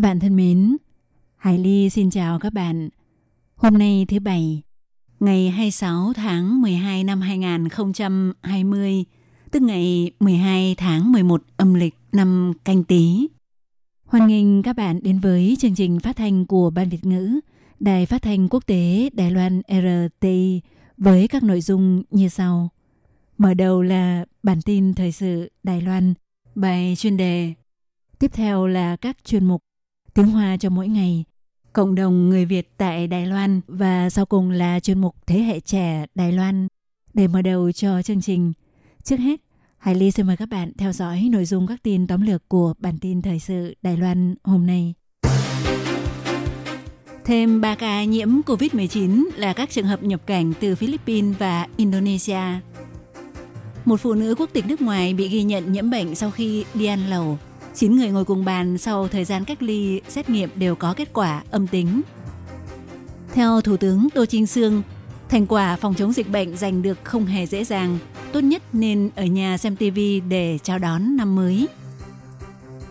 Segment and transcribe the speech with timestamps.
[0.00, 0.76] Các bạn thân mến,
[1.36, 2.88] Hải Ly xin chào các bạn.
[3.56, 4.62] Hôm nay thứ Bảy,
[5.20, 9.04] ngày 26 tháng 12 năm 2020,
[9.50, 13.28] tức ngày 12 tháng 11 âm lịch năm canh tí.
[14.04, 17.40] Hoan nghênh các bạn đến với chương trình phát thanh của Ban Việt ngữ,
[17.80, 20.60] Đài phát thanh quốc tế Đài Loan RTI
[20.96, 22.68] với các nội dung như sau.
[23.38, 26.14] Mở đầu là bản tin thời sự Đài Loan,
[26.54, 27.54] bài chuyên đề.
[28.18, 29.62] Tiếp theo là các chuyên mục
[30.14, 31.24] tiếng Hoa cho mỗi ngày,
[31.72, 35.60] cộng đồng người Việt tại Đài Loan và sau cùng là chuyên mục Thế hệ
[35.60, 36.68] trẻ Đài Loan.
[37.14, 38.52] Để mở đầu cho chương trình,
[39.02, 39.40] trước hết,
[39.78, 42.74] Hải Ly xin mời các bạn theo dõi nội dung các tin tóm lược của
[42.78, 44.94] bản tin thời sự Đài Loan hôm nay.
[47.24, 52.42] Thêm 3 ca nhiễm COVID-19 là các trường hợp nhập cảnh từ Philippines và Indonesia.
[53.84, 56.86] Một phụ nữ quốc tịch nước ngoài bị ghi nhận nhiễm bệnh sau khi đi
[56.86, 57.38] ăn lẩu
[57.74, 61.12] 9 người ngồi cùng bàn sau thời gian cách ly xét nghiệm đều có kết
[61.12, 62.02] quả âm tính.
[63.32, 64.82] Theo Thủ tướng Tô Trinh Sương,
[65.28, 67.98] thành quả phòng chống dịch bệnh giành được không hề dễ dàng,
[68.32, 69.98] tốt nhất nên ở nhà xem TV
[70.28, 71.68] để chào đón năm mới.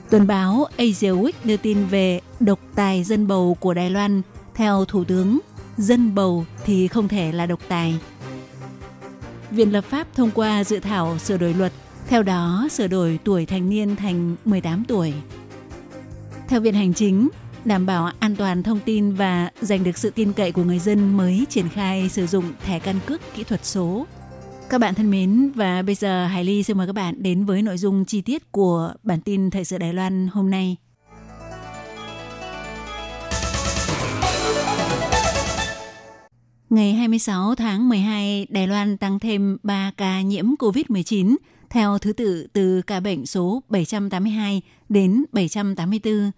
[0.10, 4.22] Tuần báo Asia Week đưa tin về độc tài dân bầu của Đài Loan.
[4.54, 5.40] Theo Thủ tướng,
[5.78, 7.96] dân bầu thì không thể là độc tài.
[9.52, 11.74] Viện lập pháp thông qua dự thảo sửa đổi luật
[12.10, 15.14] theo đó, sửa đổi tuổi thành niên thành 18 tuổi.
[16.48, 17.30] Theo Viện Hành Chính,
[17.66, 21.18] đảm bảo an toàn thông tin và giành được sự tin cậy của người dân
[21.18, 24.06] mới triển khai sử dụng thẻ căn cước kỹ thuật số.
[24.70, 27.62] Các bạn thân mến, và bây giờ Hải Ly xin mời các bạn đến với
[27.62, 30.76] nội dung chi tiết của bản tin Thời sự Đài Loan hôm nay.
[36.70, 41.36] Ngày 26 tháng 12, Đài Loan tăng thêm 3 ca nhiễm COVID-19
[41.70, 46.32] theo thứ tự từ ca bệnh số 782 đến 784.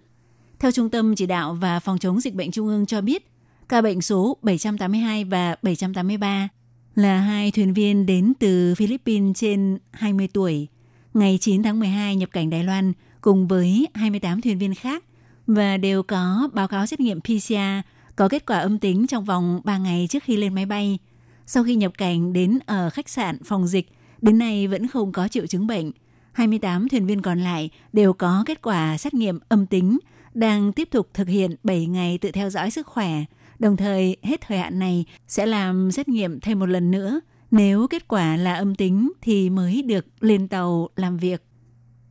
[0.60, 3.32] Theo Trung tâm Chỉ đạo và Phòng chống dịch bệnh Trung ương cho biết,
[3.70, 6.50] ca bệnh số 782 và 783
[6.96, 10.68] là hai thuyền viên đến từ Philippines trên 20 tuổi,
[11.14, 15.04] ngày 9 tháng 12 nhập cảnh Đài Loan cùng với 28 thuyền viên khác
[15.48, 17.56] và đều có báo cáo xét nghiệm PCR
[18.16, 20.98] có kết quả âm tính trong vòng 3 ngày trước khi lên máy bay.
[21.46, 25.28] Sau khi nhập cảnh đến ở khách sạn phòng dịch Đến nay vẫn không có
[25.28, 25.92] triệu chứng bệnh.
[26.32, 30.00] 28 thuyền viên còn lại đều có kết quả xét nghiệm âm tính,
[30.34, 33.24] đang tiếp tục thực hiện 7 ngày tự theo dõi sức khỏe.
[33.60, 37.20] Đồng thời, hết thời hạn này sẽ làm xét nghiệm thêm một lần nữa.
[37.52, 41.44] Nếu kết quả là âm tính thì mới được lên tàu làm việc.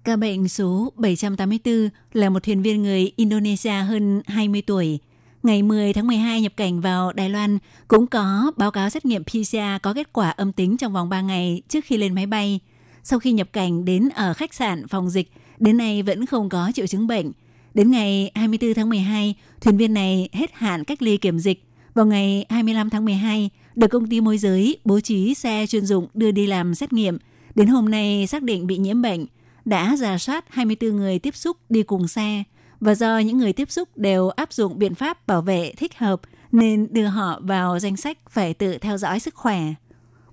[0.05, 4.99] Ca bệnh số 784 là một thuyền viên người Indonesia hơn 20 tuổi.
[5.43, 7.59] Ngày 10 tháng 12 nhập cảnh vào Đài Loan
[7.89, 11.21] cũng có báo cáo xét nghiệm PCR có kết quả âm tính trong vòng 3
[11.21, 12.61] ngày trước khi lên máy bay.
[13.03, 16.73] Sau khi nhập cảnh đến ở khách sạn phòng dịch, đến nay vẫn không có
[16.75, 17.33] triệu chứng bệnh.
[17.75, 21.65] Đến ngày 24 tháng 12, thuyền viên này hết hạn cách ly kiểm dịch.
[21.95, 26.07] Vào ngày 25 tháng 12, được công ty môi giới bố trí xe chuyên dụng
[26.15, 27.19] đưa đi làm xét nghiệm.
[27.55, 29.27] Đến hôm nay xác định bị nhiễm bệnh,
[29.65, 32.45] đã giả soát 24 người tiếp xúc đi cùng xe–
[32.81, 36.21] và do những người tiếp xúc đều áp dụng biện pháp bảo vệ thích hợp
[36.53, 39.63] nên đưa họ vào danh sách phải tự theo dõi sức khỏe.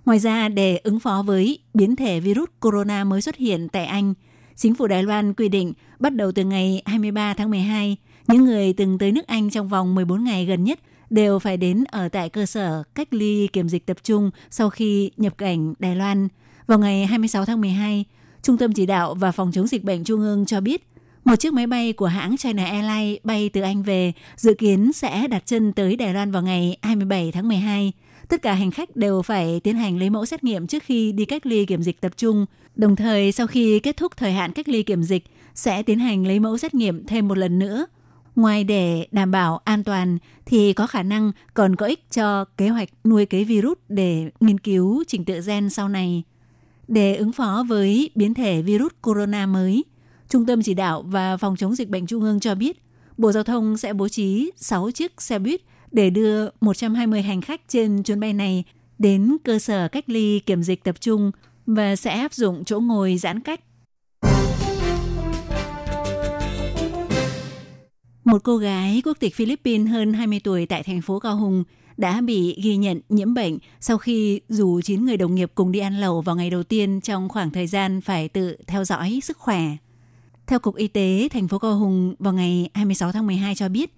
[0.06, 4.14] Ngoài ra, để ứng phó với biến thể virus corona mới xuất hiện tại Anh,
[4.56, 7.98] chính phủ Đài Loan quy định bắt đầu từ ngày 23 tháng 12,
[8.28, 11.84] những người từng tới nước Anh trong vòng 14 ngày gần nhất đều phải đến
[11.92, 15.96] ở tại cơ sở cách ly kiểm dịch tập trung sau khi nhập cảnh Đài
[15.96, 16.28] Loan.
[16.68, 18.06] Vào ngày 26 tháng 12,
[18.42, 20.88] Trung tâm Chỉ đạo và Phòng chống dịch bệnh Trung ương cho biết
[21.28, 25.28] một chiếc máy bay của hãng China Airlines bay từ Anh về dự kiến sẽ
[25.28, 27.92] đặt chân tới Đài Loan vào ngày 27 tháng 12.
[28.28, 31.26] Tất cả hành khách đều phải tiến hành lấy mẫu xét nghiệm trước khi đi
[31.26, 32.46] cách ly kiểm dịch tập trung.
[32.76, 35.24] Đồng thời, sau khi kết thúc thời hạn cách ly kiểm dịch,
[35.56, 37.86] sẽ tiến hành lấy mẫu xét nghiệm thêm một lần nữa.
[38.36, 42.70] Ngoài để đảm bảo an toàn thì có khả năng còn có ích cho kế
[42.70, 46.24] hoạch nuôi cấy virus để nghiên cứu trình tự gen sau này.
[46.88, 49.84] Để ứng phó với biến thể virus corona mới–
[50.30, 52.82] Trung tâm Chỉ đạo và Phòng chống dịch bệnh Trung ương cho biết,
[53.18, 57.62] Bộ Giao thông sẽ bố trí 6 chiếc xe buýt để đưa 120 hành khách
[57.68, 58.64] trên chuyến bay này
[59.00, 61.32] đến cơ sở cách ly kiểm dịch tập trung
[61.66, 63.60] và sẽ áp dụng chỗ ngồi giãn cách.
[68.24, 71.64] Một cô gái quốc tịch Philippines hơn 20 tuổi tại thành phố Cao Hùng
[71.98, 75.80] đã bị ghi nhận nhiễm bệnh sau khi dù 9 người đồng nghiệp cùng đi
[75.80, 79.38] ăn lẩu vào ngày đầu tiên trong khoảng thời gian phải tự theo dõi sức
[79.38, 79.78] khỏe.
[80.48, 83.94] Theo Cục Y tế thành phố Cao Hùng vào ngày 26 tháng 12 cho biết,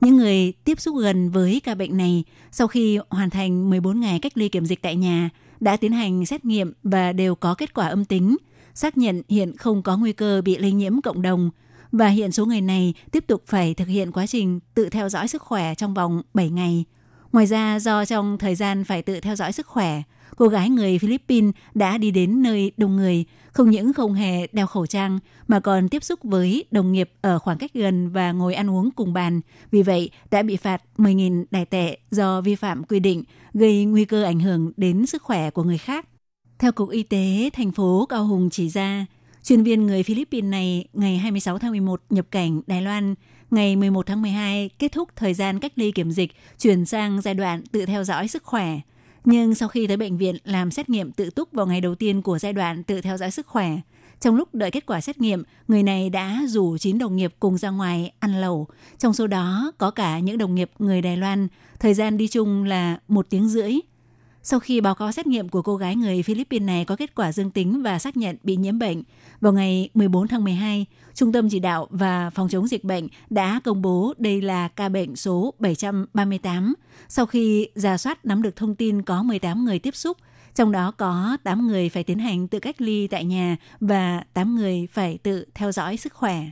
[0.00, 4.18] những người tiếp xúc gần với ca bệnh này sau khi hoàn thành 14 ngày
[4.18, 5.30] cách ly kiểm dịch tại nhà
[5.60, 8.36] đã tiến hành xét nghiệm và đều có kết quả âm tính,
[8.74, 11.50] xác nhận hiện không có nguy cơ bị lây nhiễm cộng đồng
[11.92, 15.28] và hiện số người này tiếp tục phải thực hiện quá trình tự theo dõi
[15.28, 16.84] sức khỏe trong vòng 7 ngày.
[17.34, 20.02] Ngoài ra, do trong thời gian phải tự theo dõi sức khỏe,
[20.36, 24.66] cô gái người Philippines đã đi đến nơi đông người, không những không hề đeo
[24.66, 28.54] khẩu trang mà còn tiếp xúc với đồng nghiệp ở khoảng cách gần và ngồi
[28.54, 29.40] ăn uống cùng bàn.
[29.70, 34.04] Vì vậy, đã bị phạt 10.000 đài tệ do vi phạm quy định, gây nguy
[34.04, 36.08] cơ ảnh hưởng đến sức khỏe của người khác.
[36.58, 39.06] Theo Cục Y tế thành phố Cao Hùng chỉ ra,
[39.42, 43.14] chuyên viên người Philippines này ngày 26 tháng 11 nhập cảnh Đài Loan,
[43.50, 47.34] ngày 11 tháng 12 kết thúc thời gian cách ly kiểm dịch, chuyển sang giai
[47.34, 48.80] đoạn tự theo dõi sức khỏe–
[49.24, 52.22] nhưng sau khi tới bệnh viện làm xét nghiệm tự túc vào ngày đầu tiên
[52.22, 53.70] của giai đoạn tự theo dõi sức khỏe,
[54.20, 57.58] trong lúc đợi kết quả xét nghiệm, người này đã rủ 9 đồng nghiệp cùng
[57.58, 58.66] ra ngoài ăn lẩu.
[58.98, 61.48] Trong số đó có cả những đồng nghiệp người Đài Loan,
[61.80, 63.74] thời gian đi chung là một tiếng rưỡi.
[64.46, 67.32] Sau khi báo cáo xét nghiệm của cô gái người Philippines này có kết quả
[67.32, 69.02] dương tính và xác nhận bị nhiễm bệnh,
[69.40, 73.60] vào ngày 14 tháng 12, Trung tâm Chỉ đạo và Phòng chống dịch bệnh đã
[73.64, 76.74] công bố đây là ca bệnh số 738.
[77.08, 80.16] Sau khi giả soát nắm được thông tin có 18 người tiếp xúc,
[80.54, 84.56] trong đó có 8 người phải tiến hành tự cách ly tại nhà và 8
[84.56, 86.44] người phải tự theo dõi sức khỏe.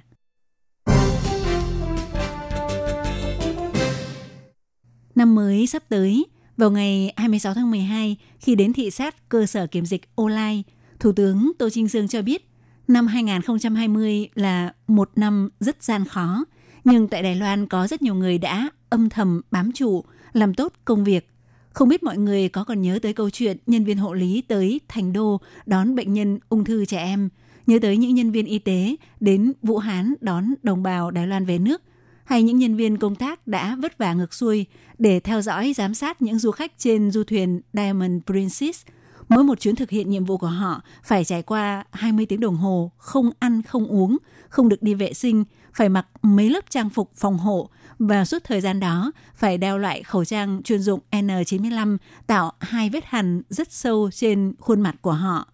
[5.14, 6.26] Năm mới sắp tới,
[6.56, 10.64] vào ngày 26 tháng 12, khi đến thị sát cơ sở kiểm dịch Olai,
[11.00, 12.48] Thủ tướng Tô Trinh Dương cho biết
[12.88, 16.44] năm 2020 là một năm rất gian khó,
[16.84, 20.72] nhưng tại Đài Loan có rất nhiều người đã âm thầm bám trụ, làm tốt
[20.84, 21.28] công việc.
[21.72, 24.80] Không biết mọi người có còn nhớ tới câu chuyện nhân viên hộ lý tới
[24.88, 27.28] Thành Đô đón bệnh nhân ung thư trẻ em,
[27.66, 31.44] nhớ tới những nhân viên y tế đến Vũ Hán đón đồng bào Đài Loan
[31.44, 31.82] về nước,
[32.24, 34.66] hay những nhân viên công tác đã vất vả ngược xuôi
[34.98, 38.86] để theo dõi giám sát những du khách trên du thuyền Diamond Princess–
[39.34, 42.56] Mỗi một chuyến thực hiện nhiệm vụ của họ phải trải qua 20 tiếng đồng
[42.56, 44.16] hồ, không ăn, không uống,
[44.48, 48.44] không được đi vệ sinh, phải mặc mấy lớp trang phục phòng hộ và suốt
[48.44, 51.96] thời gian đó phải đeo loại khẩu trang chuyên dụng N95
[52.26, 55.48] tạo hai vết hằn rất sâu trên khuôn mặt của họ.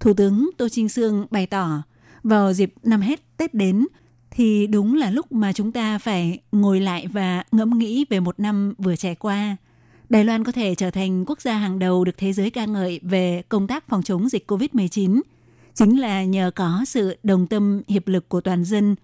[0.00, 1.82] Thủ tướng Tô Trinh Sương bày tỏ,
[2.22, 3.86] vào dịp năm hết Tết đến,
[4.30, 8.40] thì đúng là lúc mà chúng ta phải ngồi lại và ngẫm nghĩ về một
[8.40, 9.56] năm vừa trải qua–
[10.10, 13.00] Đài Loan có thể trở thành quốc gia hàng đầu được thế giới ca ngợi
[13.02, 15.20] về công tác phòng chống dịch COVID-19
[15.74, 18.96] chính là nhờ có sự đồng tâm hiệp lực của toàn dân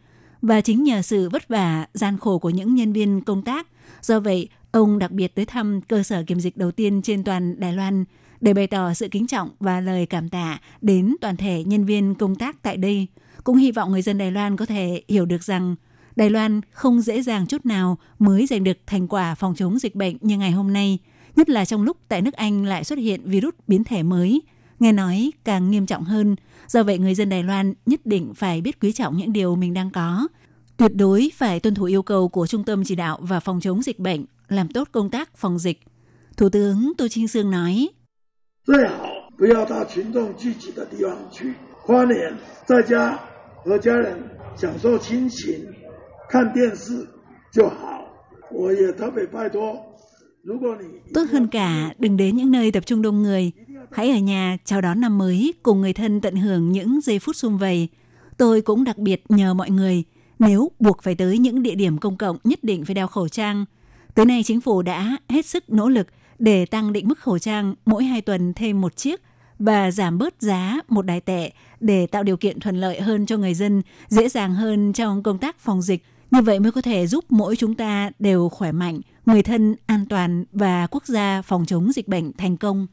[0.43, 3.67] và chính nhờ sự vất vả, gian khổ của những nhân viên công tác.
[4.03, 7.61] Do vậy, ông đặc biệt tới thăm cơ sở kiểm dịch đầu tiên trên toàn
[7.61, 8.05] Đài Loan
[8.41, 12.15] để bày tỏ sự kính trọng và lời cảm tạ đến toàn thể nhân viên
[12.15, 13.07] công tác tại đây.
[13.47, 15.77] Cũng hy vọng người dân Đài Loan có thể hiểu được rằng
[16.17, 19.95] Đài Loan không dễ dàng chút nào mới giành được thành quả phòng chống dịch
[19.95, 20.99] bệnh như ngày hôm nay,
[21.37, 24.43] nhất là trong lúc tại nước Anh lại xuất hiện virus biến thể mới,
[24.79, 26.37] nghe nói càng nghiêm trọng hơn.
[26.69, 29.75] Do vậy người dân Đài Loan nhất định phải biết quý trọng những điều mình
[29.75, 30.29] đang có,
[30.77, 33.83] tuyệt đối phải tuân thủ yêu cầu của Trung tâm Chỉ đạo và Phòng chống
[33.83, 35.81] dịch bệnh, làm tốt công tác phòng dịch.
[36.37, 37.89] Thủ tướng Tô Trinh Sương nói,
[42.67, 44.18] Tốt nhất, không 要到群众聚集的地方去，花莲在家和家人
[44.56, 45.66] 享受亲情，
[46.30, 47.08] 看电视
[47.52, 48.02] 就好。
[48.52, 49.76] 我也特别拜托，
[50.44, 53.52] 如果你 Tốt hơn cả đừng đến những nơi tập trung đông người.
[53.92, 57.36] Hãy ở nhà chào đón năm mới cùng người thân tận hưởng những giây phút
[57.36, 57.88] sum vầy.
[58.38, 60.04] Tôi cũng đặc biệt nhờ mọi người,
[60.40, 63.66] nếu buộc phải tới những địa điểm công cộng nhất định phải đeo khẩu trang.
[64.16, 66.08] Tới nay chính phủ đã hết sức nỗ lực
[66.40, 69.22] để tăng định mức khẩu trang mỗi hai tuần thêm một chiếc
[69.59, 73.37] và giảm bớt giá một đài tệ để tạo điều kiện thuận lợi hơn cho
[73.37, 77.07] người dân, dễ dàng hơn trong công tác phòng dịch– như vậy mới có thể
[77.07, 81.67] giúp mỗi chúng ta đều khỏe mạnh, người thân an toàn và quốc gia phòng
[81.67, 82.87] chống dịch bệnh thành công.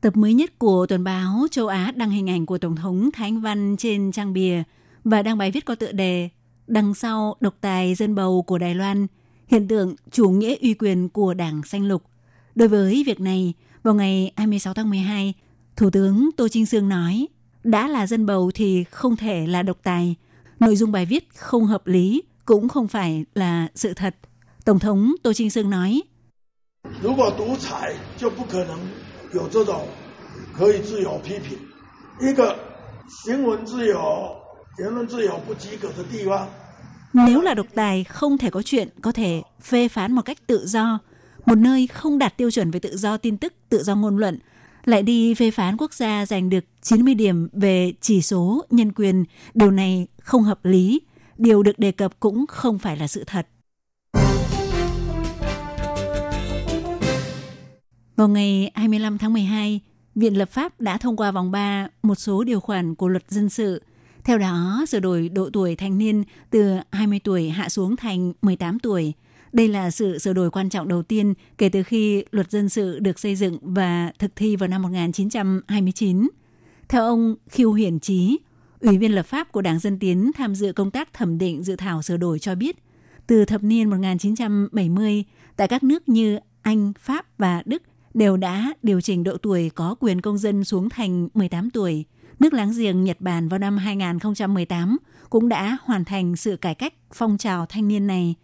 [0.00, 3.28] Tập mới nhất của tuần báo châu Á đăng hình ảnh của Tổng thống Thái
[3.28, 4.62] Anh Văn trên trang bìa
[5.04, 6.28] và đăng bài viết có tựa đề
[6.66, 9.06] Đằng sau độc tài dân bầu của Đài Loan,
[9.49, 12.03] hiện tượng chủ nghĩa uy quyền của Đảng Xanh Lục.
[12.55, 15.33] Đối với việc này, vào ngày 26 tháng 12,
[15.75, 19.77] Thủ tướng Tô Trinh Sương nói – đã là dân bầu thì không thể là độc
[19.83, 20.15] tài.
[20.59, 24.15] Nội dung bài viết không hợp lý, cũng không phải là sự thật.
[24.65, 26.01] Tổng thống Tô Trinh Sương nói,
[27.01, 28.79] 如果独裁就不可能
[29.33, 29.87] 有这种
[30.53, 31.57] 可以自由批评。
[32.21, 32.55] 一个
[33.09, 34.35] 新闻自由、
[34.77, 36.47] 言论自由不及格的地方。
[37.12, 40.66] nếu là độc tài không thể có chuyện có thể phê phán một cách tự
[40.66, 40.98] do,
[41.46, 44.38] một nơi không đạt tiêu chuẩn về tự do tin tức, tự do ngôn luận,
[44.84, 49.24] lại đi phê phán quốc gia giành được 90 điểm về chỉ số nhân quyền,
[49.54, 51.00] điều này không hợp lý,
[51.38, 53.46] điều được đề cập cũng không phải là sự thật.
[58.16, 59.80] Vào ngày 25 tháng 12,
[60.14, 63.48] Viện Lập pháp đã thông qua vòng 3 một số điều khoản của luật dân
[63.48, 63.82] sự.
[64.30, 68.78] Theo đó, sửa đổi độ tuổi thanh niên từ 20 tuổi hạ xuống thành 18
[68.78, 69.12] tuổi.
[69.52, 72.98] Đây là sự sửa đổi quan trọng đầu tiên kể từ khi luật dân sự
[72.98, 76.28] được xây dựng và thực thi vào năm 1929.
[76.88, 78.38] Theo ông Khiêu Hiển Chí,
[78.80, 81.76] Ủy viên lập pháp của Đảng Dân Tiến tham dự công tác thẩm định dự
[81.76, 82.76] thảo sửa đổi cho biết,
[83.26, 85.24] từ thập niên 1970,
[85.56, 87.82] tại các nước như Anh, Pháp và Đức
[88.14, 92.04] đều đã điều chỉnh độ tuổi có quyền công dân xuống thành 18 tuổi.
[92.40, 94.98] Nước láng giềng Nhật Bản vào năm 2018
[95.30, 98.34] cũng đã hoàn thành sự cải cách phong trào thanh niên này.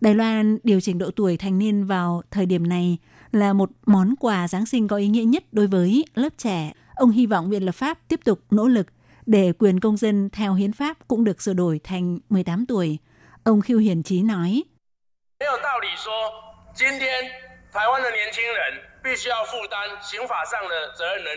[0.00, 2.98] Đài Loan điều chỉnh độ tuổi thanh niên vào thời điểm này
[3.32, 6.72] là một món quà Giáng sinh có ý nghĩa nhất đối với lớp trẻ.
[6.94, 8.86] Ông hy vọng Viện Lập pháp tiếp tục nỗ lực
[9.26, 12.98] để quyền công dân theo hiến pháp cũng được sửa đổi thành 18 tuổi.
[13.44, 14.62] Ông Khiêu Hiền Chí nói,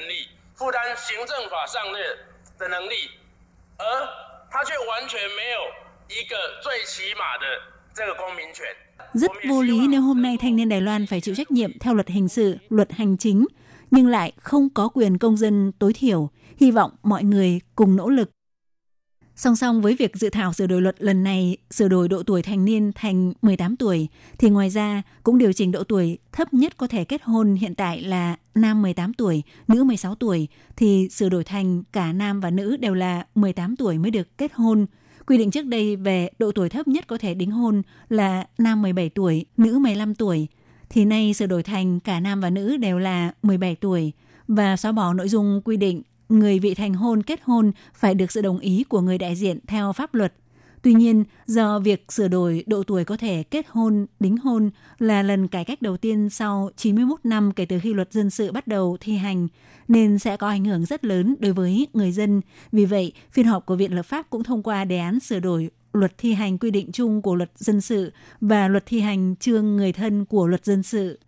[0.08, 1.99] 没有道理说，今天台湾的年轻人必须要负担刑法上的
[2.59, 2.95] 责任能力，负担行政法上的的能力，
[3.79, 3.85] 而
[4.51, 5.59] 他却完全没有
[6.09, 7.45] 一个最起码的
[7.95, 8.67] 这个公民权。
[9.15, 11.95] Rất vô lý nếu hôm nay thanh niên Đài Loan phải chịu trách nhiệm theo
[11.95, 13.47] luật hình sự, luật hành chính,
[13.91, 16.31] nhưng lại không có quyền công dân tối thiểu.
[16.61, 18.31] Hy vọng mọi người cùng nỗ lực.
[19.36, 22.42] Song song với việc dự thảo sửa đổi luật lần này sửa đổi độ tuổi
[22.42, 26.78] thành niên thành 18 tuổi, thì ngoài ra cũng điều chỉnh độ tuổi thấp nhất
[26.78, 31.30] có thể kết hôn hiện tại là nam 18 tuổi, nữ 16 tuổi, thì sửa
[31.30, 34.86] đổi thành cả nam và nữ đều là 18 tuổi mới được kết hôn.
[35.28, 38.82] Quy định trước đây về độ tuổi thấp nhất có thể đính hôn là nam
[38.82, 40.48] 17 tuổi, nữ 15 tuổi,
[40.90, 44.12] thì nay sửa đổi thành cả nam và nữ đều là 17 tuổi
[44.48, 46.02] và xóa bỏ nội dung quy định
[46.34, 49.60] người vị thành hôn kết hôn phải được sự đồng ý của người đại diện
[49.68, 50.34] theo pháp luật.
[50.82, 55.24] Tuy nhiên, do việc sửa đổi độ tuổi có thể kết hôn, đính hôn là
[55.24, 58.68] lần cải cách đầu tiên sau 91 năm kể từ khi luật dân sự bắt
[58.68, 59.48] đầu thi hành,
[59.88, 62.42] nên sẽ có ảnh hưởng rất lớn đối với người dân.
[62.72, 65.70] Vì vậy, phiên họp của Viện Lập pháp cũng thông qua đề án sửa đổi
[65.94, 68.12] luật thi hành quy định chung của luật dân sự
[68.42, 71.20] và luật thi hành chương người thân của luật dân sự.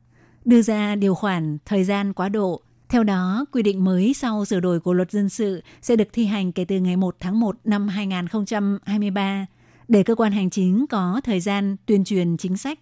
[0.45, 4.59] Đưa ra điều khoản thời gian quá độ, theo đó, quy định mới sau sửa
[4.59, 7.55] đổi của luật dân sự sẽ được thi hành kể từ ngày 1 tháng 1
[7.63, 9.45] năm 2023
[9.87, 12.79] để cơ quan hành chính có thời gian tuyên truyền chính sách.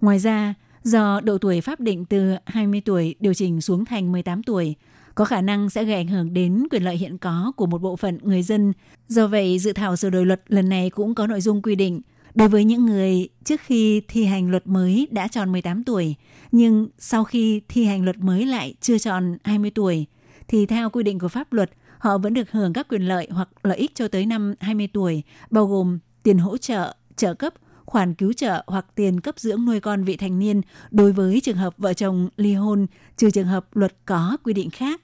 [0.00, 0.54] Ngoài ra,
[0.84, 4.74] do độ tuổi pháp định từ 20 tuổi điều chỉnh xuống thành 18 tuổi,
[5.14, 7.96] có khả năng sẽ gây ảnh hưởng đến quyền lợi hiện có của một bộ
[7.96, 8.72] phận người dân.
[9.08, 12.00] Do vậy, dự thảo sửa đổi luật lần này cũng có nội dung quy định
[12.34, 16.14] đối với những người trước khi thi hành luật mới đã tròn 18 tuổi,
[16.52, 20.06] nhưng sau khi thi hành luật mới lại chưa tròn 20 tuổi,
[20.48, 23.48] thì theo quy định của pháp luật, họ vẫn được hưởng các quyền lợi hoặc
[23.62, 28.14] lợi ích cho tới năm 20 tuổi, bao gồm tiền hỗ trợ, trợ cấp, khoản
[28.14, 30.60] cứu trợ hoặc tiền cấp dưỡng nuôi con vị thành niên
[30.90, 32.86] đối với trường hợp vợ chồng ly hôn,
[33.16, 35.00] trừ trường hợp luật có quy định khác.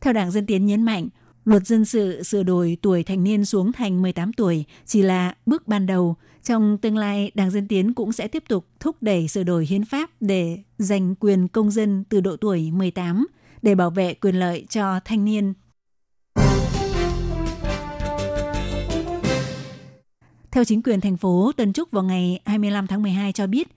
[0.00, 1.08] Theo Đảng Dân Tiến nhấn mạnh,
[1.48, 5.68] luật dân sự sửa đổi tuổi thành niên xuống thành 18 tuổi chỉ là bước
[5.68, 6.16] ban đầu.
[6.42, 9.84] Trong tương lai, Đảng Dân Tiến cũng sẽ tiếp tục thúc đẩy sửa đổi hiến
[9.84, 13.26] pháp để giành quyền công dân từ độ tuổi 18
[13.62, 15.54] để bảo vệ quyền lợi cho thanh niên.
[20.50, 23.68] Theo chính quyền thành phố Tân Trúc vào ngày 25 tháng 12 cho biết,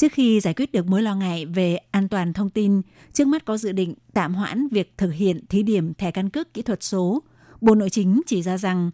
[0.00, 3.44] trước khi giải quyết được mối lo ngại về an toàn thông tin, trước mắt
[3.44, 6.82] có dự định tạm hoãn việc thực hiện thí điểm thẻ căn cước kỹ thuật
[6.82, 7.22] số.
[7.60, 8.90] Bộ Nội chính chỉ ra rằng,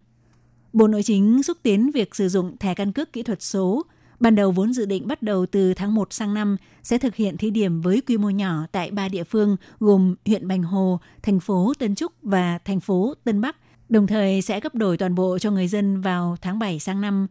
[0.72, 3.86] Bộ Nội chính xúc tiến việc sử dụng thẻ căn cước kỹ thuật số.
[4.20, 7.36] Ban đầu vốn dự định bắt đầu từ tháng 1 sang năm sẽ thực hiện
[7.36, 11.40] thí điểm với quy mô nhỏ tại ba địa phương gồm huyện Bành Hồ, thành
[11.40, 13.56] phố Tân Trúc và thành phố Tân Bắc,
[13.88, 17.26] đồng thời sẽ cấp đổi toàn bộ cho người dân vào tháng 7 sang năm.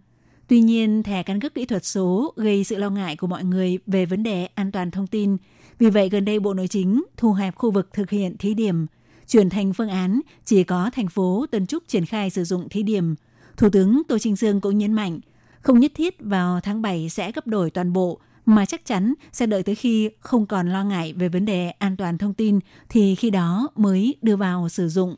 [0.47, 3.77] Tuy nhiên, thẻ căn cước kỹ thuật số gây sự lo ngại của mọi người
[3.87, 5.37] về vấn đề an toàn thông tin.
[5.79, 8.85] Vì vậy, gần đây Bộ Nội chính thu hẹp khu vực thực hiện thí điểm,
[9.27, 12.83] chuyển thành phương án chỉ có thành phố Tân Trúc triển khai sử dụng thí
[12.83, 13.15] điểm.
[13.57, 15.19] Thủ tướng Tô Trinh Dương cũng nhấn mạnh,
[15.61, 19.45] không nhất thiết vào tháng 7 sẽ cấp đổi toàn bộ, mà chắc chắn sẽ
[19.45, 22.59] đợi tới khi không còn lo ngại về vấn đề an toàn thông tin
[22.89, 25.15] thì khi đó mới đưa vào sử dụng.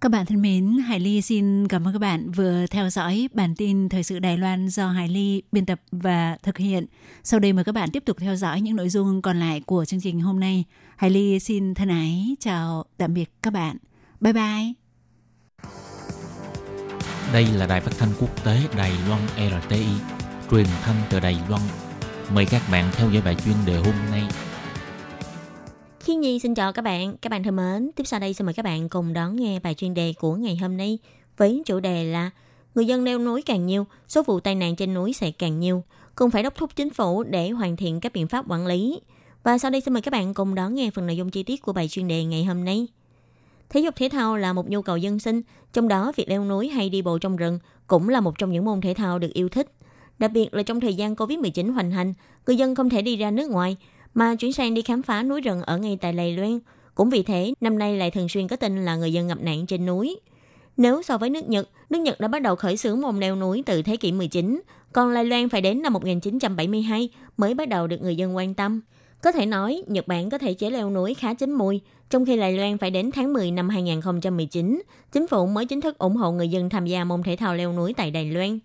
[0.00, 3.54] Các bạn thân mến, Hải Ly xin cảm ơn các bạn vừa theo dõi bản
[3.56, 6.86] tin Thời sự Đài Loan do Hải Ly biên tập và thực hiện.
[7.22, 9.84] Sau đây mời các bạn tiếp tục theo dõi những nội dung còn lại của
[9.84, 10.64] chương trình hôm nay.
[10.96, 13.76] Hải Ly xin thân ái chào tạm biệt các bạn.
[14.20, 14.72] Bye bye!
[17.32, 19.86] Đây là đài phát thanh quốc tế Đài Loan RTI,
[20.50, 21.62] truyền thanh từ Đài Loan.
[22.34, 24.22] Mời các bạn theo dõi bài chuyên đề hôm nay.
[26.00, 27.90] Khi Nhi xin chào các bạn, các bạn thân mến.
[27.96, 30.56] Tiếp sau đây xin mời các bạn cùng đón nghe bài chuyên đề của ngày
[30.56, 30.98] hôm nay
[31.36, 32.30] với chủ đề là
[32.74, 35.84] Người dân leo núi càng nhiều, số vụ tai nạn trên núi sẽ càng nhiều.
[36.14, 39.00] Cùng phải đốc thúc chính phủ để hoàn thiện các biện pháp quản lý.
[39.42, 41.62] Và sau đây xin mời các bạn cùng đón nghe phần nội dung chi tiết
[41.62, 42.86] của bài chuyên đề ngày hôm nay.
[43.68, 45.42] Thể dục thể thao là một nhu cầu dân sinh,
[45.72, 48.64] trong đó việc leo núi hay đi bộ trong rừng cũng là một trong những
[48.64, 49.72] môn thể thao được yêu thích.
[50.18, 52.14] Đặc biệt là trong thời gian Covid-19 hoành hành,
[52.46, 53.76] người dân không thể đi ra nước ngoài,
[54.14, 56.58] mà chuyển sang đi khám phá núi rừng ở ngay tại Lầy Loan.
[56.94, 59.66] Cũng vì thế, năm nay lại thường xuyên có tin là người dân ngập nạn
[59.66, 60.20] trên núi.
[60.76, 63.62] Nếu so với nước Nhật, nước Nhật đã bắt đầu khởi xướng môn leo núi
[63.66, 64.62] từ thế kỷ 19,
[64.92, 68.80] còn Lai Loan phải đến năm 1972 mới bắt đầu được người dân quan tâm.
[69.22, 72.36] Có thể nói, Nhật Bản có thể chế leo núi khá chín mùi, trong khi
[72.36, 76.32] Lai Loan phải đến tháng 10 năm 2019, chính phủ mới chính thức ủng hộ
[76.32, 78.58] người dân tham gia môn thể thao leo núi tại Đài Loan.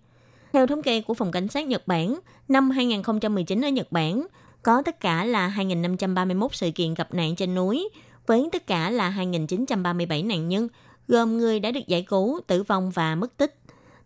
[0.53, 4.27] Theo thống kê của Phòng Cảnh sát Nhật Bản, năm 2019 ở Nhật Bản
[4.65, 7.89] có tất cả là 2.531 sự kiện gặp nạn trên núi,
[8.27, 10.67] với tất cả là 2.937 nạn nhân,
[11.07, 13.55] gồm người đã được giải cứu, tử vong và mất tích.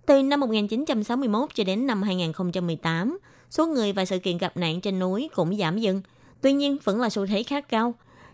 [0.06, 5.00] Từ năm 1961 cho đến năm 2018, số người và sự kiện gặp nạn trên
[5.00, 6.02] núi cũng giảm dần.
[6.42, 7.94] Tuy nhiên, vẫn là xu thế khá cao.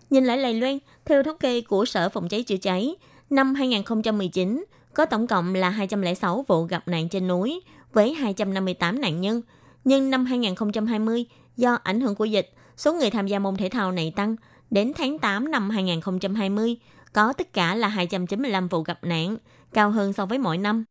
[0.10, 2.96] Nhìn lại Lài Loan, theo thống kê của Sở Phòng cháy chữa cháy,
[3.30, 7.62] năm 2019 có tổng cộng là 206 vụ gặp nạn trên núi
[7.94, 9.42] với 258 nạn nhân.
[9.84, 11.26] Nhưng năm 2020,
[11.58, 14.36] do ảnh hưởng của dịch, số người tham gia môn thể thao này tăng.
[14.72, 16.76] Đến tháng 8 năm 2020,
[17.14, 19.38] có tất cả là 295 vụ gặp nạn,
[19.74, 20.84] cao hơn so với mỗi năm.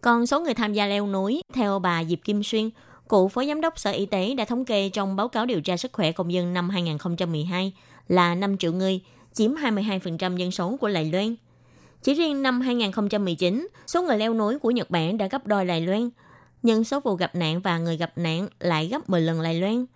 [0.00, 2.70] Còn số người tham gia leo núi, theo bà Diệp Kim Xuyên,
[3.08, 5.76] cựu phó giám đốc Sở Y tế đã thống kê trong báo cáo điều tra
[5.76, 7.72] sức khỏe công dân năm 2012
[8.08, 9.00] là 5 triệu người,
[9.32, 11.36] chiếm 22% dân số của Lài Loan.
[12.02, 15.80] Chỉ riêng năm 2019, số người leo núi của Nhật Bản đã gấp đôi Lài
[15.80, 16.10] Loan,
[16.62, 19.86] nhưng số vụ gặp nạn và người gặp nạn lại gấp 10 lần Lài Loan.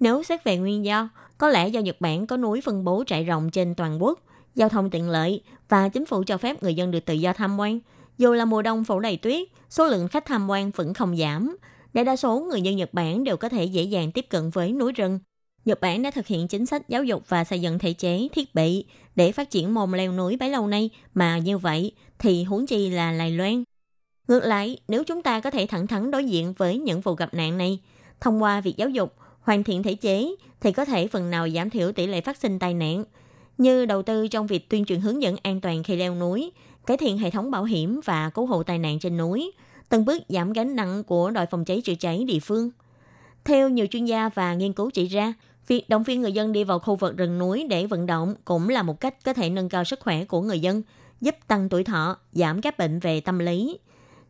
[0.00, 1.08] Nếu xét về nguyên do,
[1.38, 4.20] có lẽ do Nhật Bản có núi phân bố trải rộng trên toàn quốc,
[4.54, 7.58] giao thông tiện lợi và chính phủ cho phép người dân được tự do tham
[7.58, 7.80] quan.
[8.18, 11.56] Dù là mùa đông phủ đầy tuyết, số lượng khách tham quan vẫn không giảm.
[11.92, 14.72] Đại đa số người dân Nhật Bản đều có thể dễ dàng tiếp cận với
[14.72, 15.18] núi rừng.
[15.64, 18.54] Nhật Bản đã thực hiện chính sách giáo dục và xây dựng thể chế, thiết
[18.54, 18.84] bị
[19.16, 22.90] để phát triển môn leo núi bấy lâu nay mà như vậy thì huống chi
[22.90, 23.64] là Lài Loan.
[24.28, 27.34] Ngược lại, nếu chúng ta có thể thẳng thắn đối diện với những vụ gặp
[27.34, 27.78] nạn này,
[28.20, 31.70] thông qua việc giáo dục, hoàn thiện thể chế thì có thể phần nào giảm
[31.70, 33.04] thiểu tỷ lệ phát sinh tai nạn,
[33.58, 36.52] như đầu tư trong việc tuyên truyền hướng dẫn an toàn khi leo núi,
[36.86, 39.52] cải thiện hệ thống bảo hiểm và cứu hộ tai nạn trên núi,
[39.88, 42.70] từng bước giảm gánh nặng của đội phòng cháy chữa cháy địa phương.
[43.44, 45.34] Theo nhiều chuyên gia và nghiên cứu chỉ ra,
[45.66, 48.68] việc động viên người dân đi vào khu vực rừng núi để vận động cũng
[48.68, 50.82] là một cách có thể nâng cao sức khỏe của người dân,
[51.20, 53.78] giúp tăng tuổi thọ, giảm các bệnh về tâm lý.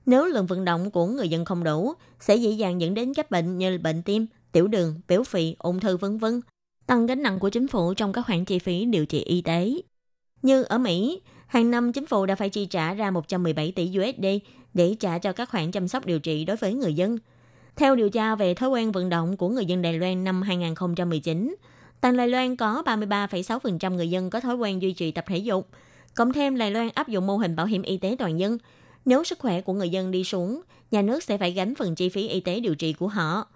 [0.07, 3.31] Nếu lượng vận động của người dân không đủ, sẽ dễ dàng dẫn đến các
[3.31, 6.41] bệnh như bệnh tim, tiểu đường, béo phì, ung thư vân vân,
[6.87, 9.73] tăng gánh nặng của chính phủ trong các khoản chi phí điều trị y tế.
[10.43, 14.27] Như ở Mỹ, hàng năm chính phủ đã phải chi trả ra 117 tỷ USD
[14.75, 17.19] để trả cho các khoản chăm sóc điều trị đối với người dân.
[17.77, 21.57] Theo điều tra về thói quen vận động của người dân Đài Loan năm 2019,
[22.01, 25.69] toàn Đài Loan có 33,6% người dân có thói quen duy trì tập thể dục.
[26.15, 28.59] Cộng thêm Đài Loan áp dụng mô hình bảo hiểm y tế toàn dân.
[29.05, 30.61] Nếu sức khỏe của người dân đi xuống,
[30.91, 33.47] nhà nước sẽ phải gánh phần chi phí y tế điều trị của họ.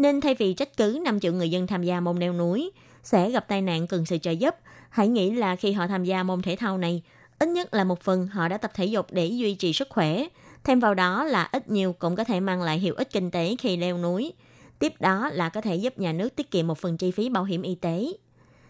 [0.00, 2.70] Nên thay vì trách cứ 5 triệu người dân tham gia môn leo núi,
[3.02, 4.54] sẽ gặp tai nạn cần sự trợ giúp,
[4.90, 7.02] hãy nghĩ là khi họ tham gia môn thể thao này,
[7.38, 10.26] ít nhất là một phần họ đã tập thể dục để duy trì sức khỏe.
[10.64, 13.56] Thêm vào đó là ít nhiều cũng có thể mang lại hiệu ích kinh tế
[13.58, 14.32] khi leo núi.
[14.78, 17.44] Tiếp đó là có thể giúp nhà nước tiết kiệm một phần chi phí bảo
[17.44, 18.06] hiểm y tế.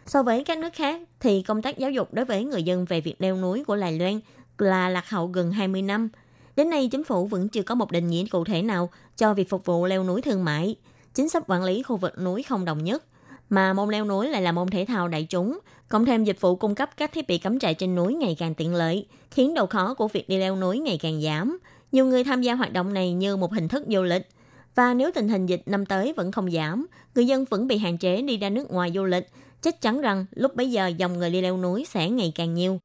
[0.06, 3.00] So với các nước khác, thì công tác giáo dục đối với người dân về
[3.00, 4.20] việc leo núi của Lài Loan
[4.58, 6.08] là lạc hậu gần 20 năm.
[6.56, 9.48] Đến nay, chính phủ vẫn chưa có một định nghĩa cụ thể nào cho việc
[9.48, 10.76] phục vụ leo núi thương mại
[11.20, 13.04] chính sách quản lý khu vực núi không đồng nhất,
[13.48, 16.56] mà môn leo núi lại là môn thể thao đại chúng, cộng thêm dịch vụ
[16.56, 19.66] cung cấp các thiết bị cắm trại trên núi ngày càng tiện lợi, khiến độ
[19.66, 21.59] khó của việc đi leo núi ngày càng giảm.
[21.92, 24.28] Nhiều người tham gia hoạt động này như một hình thức du lịch.
[24.74, 27.98] Và nếu tình hình dịch năm tới vẫn không giảm, người dân vẫn bị hạn
[27.98, 29.28] chế đi ra nước ngoài du lịch,
[29.62, 32.78] chắc chắn rằng lúc bấy giờ dòng người đi leo núi sẽ ngày càng nhiều.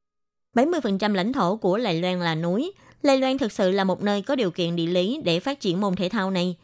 [0.56, 2.72] 70% lãnh thổ của Lài Loan là núi.
[3.02, 5.82] Lài Loan thực sự là một nơi có điều kiện địa lý để phát triển
[5.82, 6.56] môn thể thao này.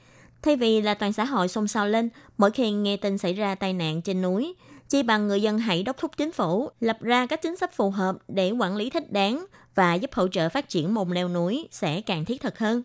[0.41, 3.55] Thay vì là toàn xã hội xôn xao lên mỗi khi nghe tin xảy ra
[3.55, 4.55] tai nạn trên núi,
[4.89, 7.89] chi bằng người dân hãy đốc thúc chính phủ lập ra các chính sách phù
[7.89, 11.67] hợp để quản lý thích đáng và giúp hỗ trợ phát triển môn leo núi
[11.71, 12.83] sẽ càng thiết thực hơn.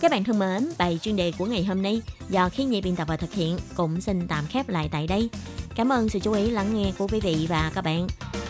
[0.00, 2.96] Các bạn thân mến, bài chuyên đề của ngày hôm nay do khi nhi biên
[2.96, 5.28] tập và thực hiện cũng xin tạm khép lại tại đây.
[5.76, 8.06] Cảm ơn sự chú ý lắng nghe của quý vị và các bạn.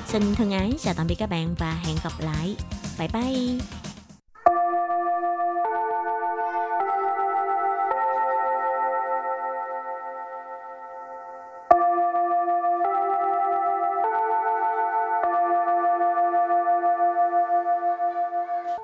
[0.06, 2.56] Xin thân ái chào tạm biệt các bạn và hẹn gặp lại.
[2.98, 3.93] Bye bye!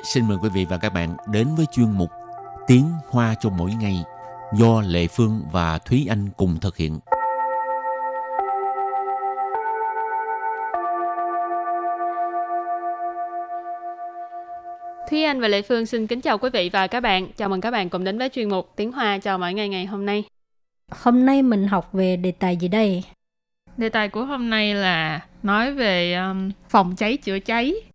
[0.02, 2.10] Xin mời quý vị và các bạn đến với chuyên mục
[2.66, 4.04] Tiếng Hoa cho mỗi ngày
[4.54, 6.98] do Lệ Phương và Thúy Anh cùng thực hiện.
[15.10, 17.28] Thúy Anh và Lệ Phương xin kính chào quý vị và các bạn.
[17.36, 19.86] Chào mừng các bạn cùng đến với chuyên mục Tiếng Hoa cho mỗi ngày ngày
[19.86, 20.24] hôm nay.
[20.90, 23.04] Hôm nay mình học về đề tài gì đây?
[23.76, 27.89] Đề tài của hôm nay là nói về um, phòng cháy chữa cháy.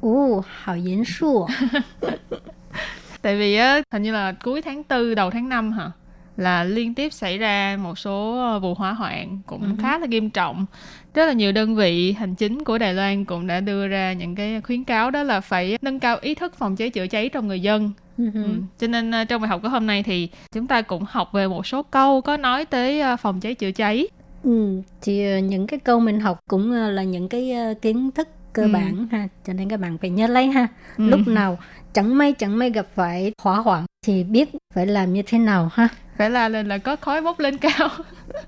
[0.00, 1.46] Ồ, hào diễn su.
[3.22, 5.90] Tại vì á, hình như là cuối tháng 4, đầu tháng 5 hả?
[6.36, 9.68] Là liên tiếp xảy ra một số ờ, vụ hỏa hoạn cũng Ừ.
[9.82, 10.66] khá là nghiêm trọng.
[11.14, 14.34] Rất là nhiều đơn vị hành chính của Đài Loan cũng đã đưa ra những
[14.34, 17.48] cái khuyến cáo đó là phải nâng cao ý thức phòng cháy chữa cháy trong
[17.48, 17.90] người dân.
[18.18, 18.24] Ừ.
[18.34, 18.40] Ừ.
[18.78, 21.48] Cho nên ờ, trong bài học của hôm nay thì chúng ta cũng học về
[21.48, 24.08] một số câu có nói tới ờ, phòng cháy chữa cháy.
[24.42, 28.69] Ừ, thì những cái câu mình học cũng là những cái kiến thức cơ Ừ.
[28.73, 30.67] bản ha, cho nên các bạn phải nhớ lấy ha.
[30.97, 31.03] Ừ.
[31.09, 31.57] Lúc nào
[31.93, 35.69] chẳng may chẳng may gặp phải hỏa hoạn thì biết phải làm như thế nào
[35.73, 35.87] ha.
[36.17, 37.89] phải la lên là có khói bốc lên cao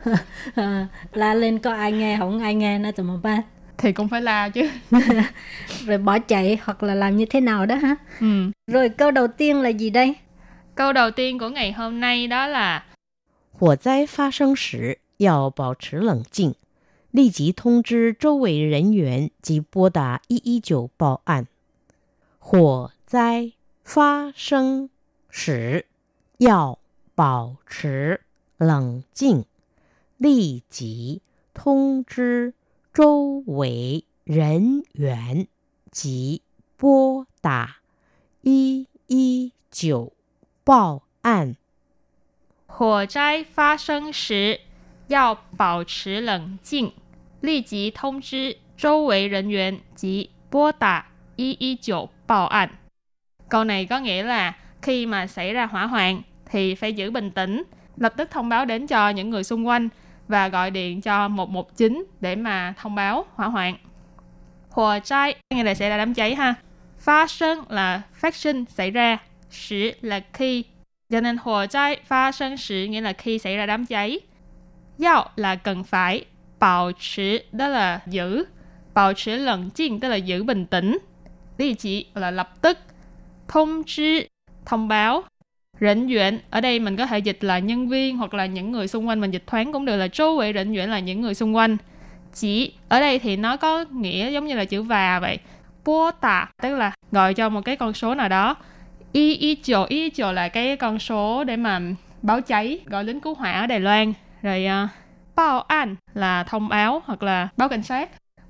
[0.55, 3.37] À, la lên có ai nghe không ai nghe nữa tụi mà ba
[3.77, 4.69] thì cũng phải la chứ.
[5.85, 7.95] rồi bỏ chạy hoặc là làm như thế nào đó ha.
[8.21, 8.51] Ừ.
[8.71, 10.15] Rồi câu đầu tiên là gì đây?
[10.75, 12.83] Câu đầu tiên của ngày hôm nay đó là
[13.59, 16.53] 火灾发生时要保持冷静，
[17.10, 21.48] 立即通知周围人员及拨打一一九报案。
[22.38, 24.90] 火灾发生
[25.28, 25.86] 时
[26.38, 26.78] 要
[27.14, 28.20] 保持
[28.56, 29.44] 冷静，
[30.16, 32.54] 立即通知
[32.92, 35.48] 周围人员
[35.90, 36.42] 及
[36.76, 37.76] 拨打
[38.42, 40.12] 一一九
[40.64, 41.56] 报案。
[42.66, 44.60] 火灾发生时
[45.09, 46.91] 要保持冷静，
[47.41, 52.69] 立即通知周围人员及拨打一一九报案。
[53.49, 57.63] Câu này có nghĩa là khi mà xảy ra hỏa hoạn thì phải giữ bình tĩnh,
[57.97, 59.89] lập tức thông báo đến cho những người xung quanh
[60.27, 63.77] và gọi điện cho 119 để mà thông báo hỏa hoạn.
[64.69, 66.53] Hỏa cháy nghĩa là xảy ra đám cháy ha.
[66.97, 69.17] Phát sinh là phát sinh xảy ra,
[69.49, 70.63] sử là khi
[71.09, 74.19] cho nên hỏa cháy phát sinh sử nghĩa là khi xảy ra đám cháy.
[75.02, 76.24] Yao là cần phải,
[76.58, 78.44] bảo trì đó là giữ,
[78.94, 80.98] bảo trì lặng 静 tức là giữ bình tĩnh.
[81.58, 82.78] Lý chỉ là lập tức.
[83.48, 84.28] Thông chí
[84.66, 85.22] thông báo.
[85.80, 88.88] Rỉnh duyện, ở đây mình có thể dịch là nhân viên hoặc là những người
[88.88, 91.34] xung quanh, mình dịch thoáng cũng được là chú vị rỉnh duyện là những người
[91.34, 91.76] xung quanh.
[92.34, 95.38] Chỉ, ở đây thì nó có nghĩa giống như là chữ và vậy.
[95.84, 98.56] Bố tạ, tức là gọi cho một cái con số nào đó.
[99.12, 101.80] Y y chiều, y chiều là cái con số để mà
[102.22, 104.89] báo cháy, gọi lính cứu hỏa ở Đài Loan rồi uh,
[105.35, 108.09] báo an là thông báo hoặc là báo cảnh sát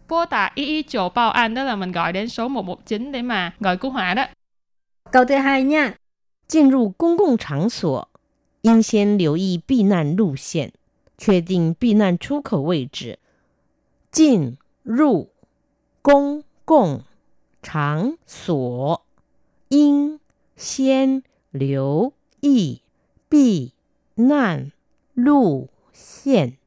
[0.09, 3.21] bố tạ y y chiều báo an đó là mình gọi đến số 119 để
[3.21, 4.25] mà gọi cứu hỏa đó
[5.11, 5.93] Câu thứ hai nha.
[6.47, 8.09] 进入公共场所，
[8.61, 10.71] 应先留意避难路线，
[11.17, 13.17] 确定避难出口位置。
[14.11, 15.29] 进入
[16.01, 17.01] 公共
[17.63, 19.01] 场所，
[19.69, 20.19] 应
[20.55, 22.81] 先留意
[23.29, 23.73] 避
[24.15, 24.71] 难
[25.13, 25.69] 路
[26.19, 26.57] 线，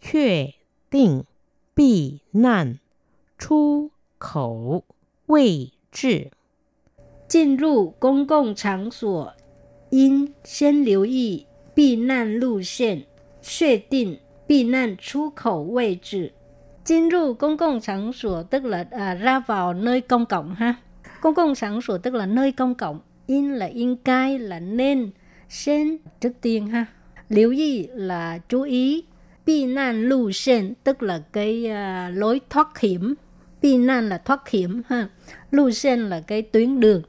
[0.00, 0.52] 确
[0.90, 1.24] 定
[1.72, 2.80] 避难
[3.38, 4.84] 出口
[5.26, 6.32] 位置。
[7.28, 9.32] 进入公共场所，
[9.90, 13.06] 应先留意避难路线，
[13.40, 16.32] 确定避难出口位置。
[16.82, 20.82] 进入公共场所tức là à, ra vào nơi công cộng ha.
[21.22, 23.00] Công cộng场所 tức là nơi công cộng.
[23.26, 25.10] In là in cai là nên.
[25.48, 26.86] Sen trước tiên ha.
[27.28, 29.04] Lưu ý là chú ý.
[29.46, 33.14] 避难路线tức là cái à, lối thoát hiểm.
[33.60, 35.08] 避难là thoát hiểm ha.
[35.50, 37.02] 路线là cái tuyến đường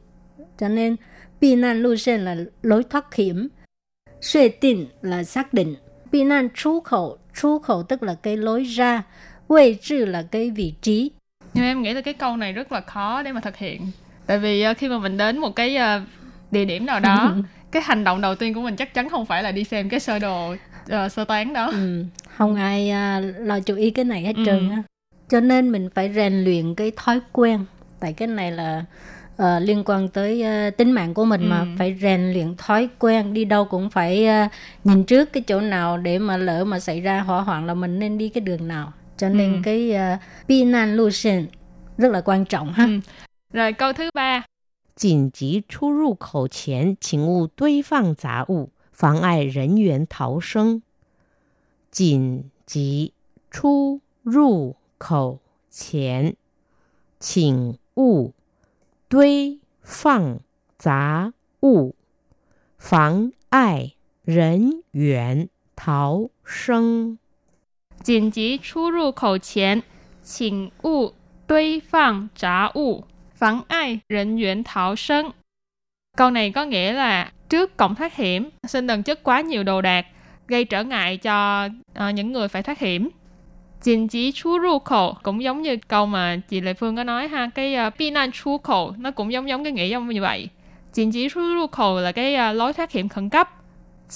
[0.58, 0.96] cho nên
[1.40, 3.48] 避难路线là lối thoát hiểm.
[4.22, 5.76] Suy định là xác định.
[6.12, 9.04] 避难出khẩu,出khẩu tức là cái lối ra.
[9.50, 11.12] Vị trí là cái vị trí.
[11.54, 13.82] nhưng em nghĩ là cái câu này rất là khó để mà thực hiện
[14.26, 16.08] tại vì uh, khi mà mình đến một cái uh,
[16.52, 17.36] địa điểm nào đó
[17.72, 20.00] cái hành động đầu tiên của mình chắc chắn không phải là đi xem cái
[20.00, 22.04] sơ đồ uh, sơ toán đó Ừ,
[22.38, 24.44] không ai à, lo chú ý cái này hết Ừ.
[24.46, 24.84] trơn á.
[25.30, 27.66] Cho nên mình phải rèn luyện cái thói quen.
[28.00, 28.86] Tại cái này là
[29.38, 31.66] ờ, liên quan tới ờ, tính mạng của mình mà Ừ.
[31.78, 34.48] phải rèn luyện thói quen đi đâu cũng phải ờ,
[34.84, 38.00] nhìn trước cái chỗ nào để mà lỡ mà xảy ra hỏa hoạn là mình
[38.00, 39.60] nên đi cái đường nào cho nên Ừ.
[39.64, 41.46] cái uh,避难路线
[41.98, 43.00] rất là quan trọng ha Ừ.
[43.54, 44.42] rồi câu thứ ba
[44.95, 50.83] 紧急出入口前，请勿堆放杂物，妨碍人员逃生。
[51.91, 53.15] 紧急
[53.51, 56.37] 出入口前，
[57.19, 58.35] 请勿
[59.09, 60.41] 堆放
[60.77, 61.95] 杂物，
[62.79, 67.19] 妨碍人员逃生。
[68.03, 69.83] 紧急出入口前，
[70.23, 71.15] 请勿
[71.47, 73.05] 堆放杂物，
[73.41, 75.31] vắng ai rịnh duyện thảo sân.
[76.17, 79.81] Câu này có nghĩa là trước cổng thoát hiểm, xin đừng chất quá nhiều đồ
[79.81, 80.07] đạc,
[80.49, 83.09] gây trở ngại cho uh, những người phải thoát hiểm.
[83.83, 87.29] Chỉnh chí chú ru khẩu cũng giống như câu mà chị Lệ Phương có nói
[87.29, 90.21] ha, cái ờ, pi nan chú khổ nó cũng giống giống cái nghĩa giống như
[90.21, 90.49] vậy.
[90.93, 93.51] Chỉnh chí chú ru khẩu là cái uh, lối thoát hiểm khẩn cấp.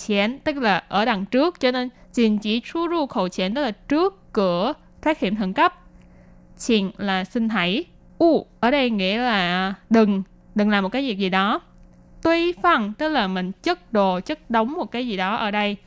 [0.06, 3.62] Chén tức là ở đằng trước cho nên chỉnh chí chú ru khẩu chén tức
[3.62, 5.74] là trước cửa thoát hiểm khẩn cấp.
[6.58, 7.84] Chỉnh là xin hãy,
[8.23, 10.23] U ở đây nghĩa là đừng,
[10.55, 11.61] đừng làm một cái việc gì đó.
[12.21, 15.77] Tuy phăng tức là mình chất đồ, chất đóng một cái gì đó ở đây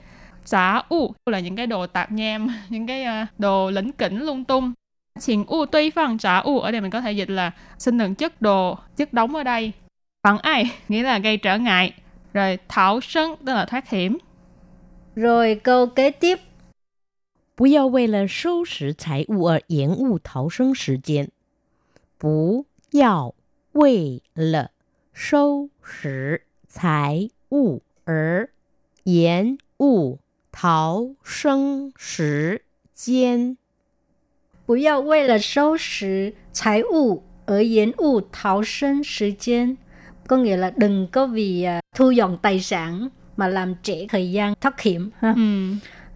[0.45, 4.45] giả u là những cái đồ tạp nham, những cái uh, đồ lĩnh kỉnh lung
[4.45, 4.73] tung.
[5.21, 8.15] Chỉnh u tuy phẳng giả u ở đây mình có thể dịch là xin đừng
[8.15, 9.73] chất đồ, chất đóng ở đây.
[10.23, 11.93] Phẳng ai nghĩa là gây trở ngại.
[12.33, 14.19] Rồi thảo sân tức là thoát hiểm.
[15.17, 16.41] Rồi câu kế tiếp.
[17.55, 21.29] 不要为了收拾财物而延误逃生时间。
[22.19, 23.35] 不要
[23.73, 24.71] 为了
[25.13, 28.51] 收拾财物而
[29.05, 30.19] 延误
[30.51, 32.63] 逃生时
[32.95, 33.57] 间。
[34.67, 39.77] 不要为了收拾财物而延误逃生时间.
[40.27, 44.33] Có nghĩa là đừng có vì uh, thu dọn tài sản mà làm trễ thời
[44.33, 45.35] gian thoát hiểm ha.
[45.37, 45.43] Ừ.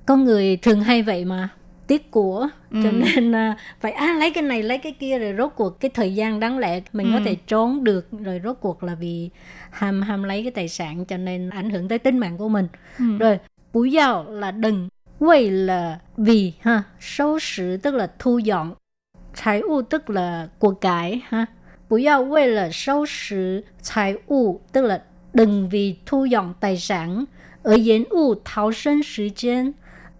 [0.06, 1.48] Con người thường hay vậy mà
[1.90, 2.80] tiếc của ừ.
[2.82, 5.90] cho nên uh, phải à, lấy cái này lấy cái kia rồi rốt cuộc cái
[5.94, 7.18] thời gian đáng lẽ mình ừ.
[7.18, 9.30] có thể trốn được rồi rốt cuộc là vì
[9.70, 12.68] ham ham lấy cái tài sản cho nên ảnh hưởng tới tính mạng của mình
[12.98, 13.04] ừ.
[13.18, 13.38] rồi
[13.72, 18.74] 不要 là đừng, 为了 vì ha, 收拾 tức là thu dọn,
[19.34, 21.46] 财物 tức là của cải ha.
[21.88, 27.24] 不要为了收拾财物 tức là đừng vì thu dọn tài sản
[27.62, 29.74] ở 延误逃生时间。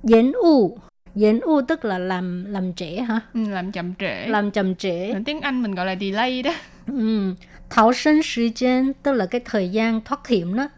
[0.06, 0.78] 延误
[1.14, 3.20] 延误tức là làm làm trễ ha.
[3.34, 4.26] Ừ, làm chậm trễ.
[4.26, 5.14] Làm chậm trễ.
[5.24, 6.52] Tiếng Anh mình gọi là delay đó.
[6.86, 7.34] Ừ.
[7.70, 10.68] Thảo sinh thời gian tức là cái thời gian thoát hiểm đó.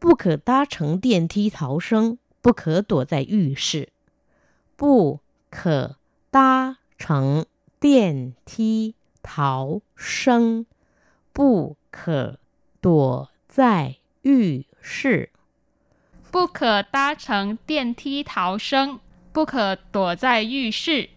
[0.00, 3.88] 不可搭乘电梯逃生，不可躲在浴室。
[4.76, 5.96] 不可
[6.30, 7.44] 搭乘
[7.80, 10.66] 电梯逃生，
[11.32, 12.38] 不可
[12.80, 15.30] 躲在浴室。
[16.32, 18.98] 不可搭乘电梯逃生，
[19.32, 21.10] 不可躲在浴室。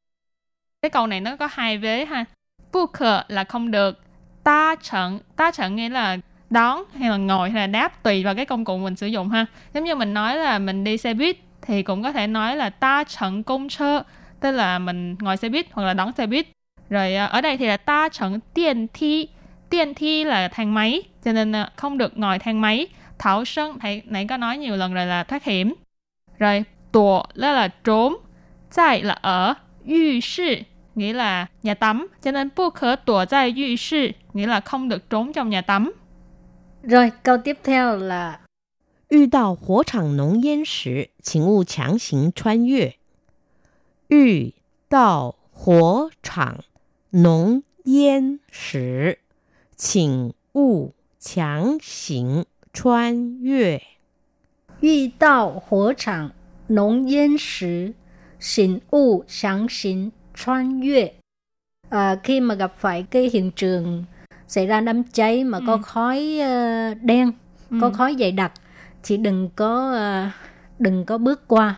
[0.82, 2.26] Cái câu này nó có hai vế ha.
[2.72, 4.00] 不可 là không được.
[4.44, 6.18] Ta trận, ta trận nghĩa là
[6.50, 9.30] đón hay là ngồi hay là đáp tùy vào cái công cụ mình sử dụng
[9.30, 12.56] ha giống như mình nói là mình đi xe buýt thì cũng có thể nói
[12.56, 14.04] là ta trận công chơ
[14.40, 16.48] tức là mình ngồi xe buýt hoặc là đón xe buýt
[16.90, 19.28] rồi à, ở đây thì là ta trận điện thi
[19.70, 22.88] điện thi là thang máy cho nên à, không được ngồi thang máy
[23.20, 25.74] thảo sân thầy nãy có nói nhiều lần rồi là thoát hiểm
[26.40, 28.18] rồi tùa đó là trốn
[28.76, 29.54] tại là ở
[29.88, 30.56] yu sư
[30.96, 34.90] nghĩa là nhà tắm cho nên bu khở tùa tại yu sư nghĩa là không
[34.90, 35.94] được trốn trong nhà tắm
[36.84, 38.40] rồi, câu tiếp theo là
[39.10, 42.96] 遇到火场浓烟时，请勿强行穿越。
[44.08, 44.54] 遇
[44.88, 46.64] 到火场
[47.10, 49.20] 浓烟时，
[49.76, 53.82] 请勿强行 穿越。
[54.80, 56.32] 遇到火场
[56.68, 57.94] 浓烟时，
[58.40, 61.14] 请勿强行穿越.
[61.90, 64.04] À, khi mà gặp phải cái hiện trường
[64.48, 65.64] xảy ra đám cháy mà ừ.
[65.68, 67.32] có khói uh, đen
[67.70, 67.78] ừ.
[67.82, 68.52] có khói dày đặc
[69.04, 70.32] thì đừng có uh,
[70.80, 71.76] đừng có bước qua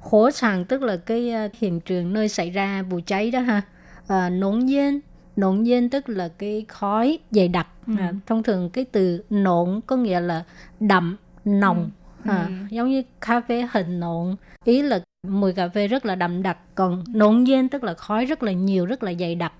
[0.00, 3.62] hổ sàng tức là cái uh, hiện trường nơi xảy ra vụ cháy đó ha
[4.06, 5.00] à, nổn nhiên
[5.35, 7.67] nổn nhiên tức là cái khói dày đặc.
[7.87, 7.93] Ừ.
[7.99, 10.43] à, thông thường cái từ nộn có nghĩa là
[10.79, 11.91] đậm nồng.
[12.23, 12.31] Ừ.
[12.31, 12.53] À, ừ.
[12.69, 14.35] giống như cà phê hình nộn.
[14.65, 18.25] Ý là mùi cà phê rất là đậm đặc còn nộn nhiên tức là khói
[18.25, 19.53] rất là nhiều rất là dày đặc.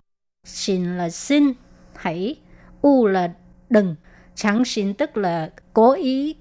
[0.43, 1.53] Xin là xin
[1.95, 2.35] hãy.
[2.81, 3.33] U là
[3.69, 3.95] đừng.
[4.35, 6.35] Chẳng xin tức là cố ý.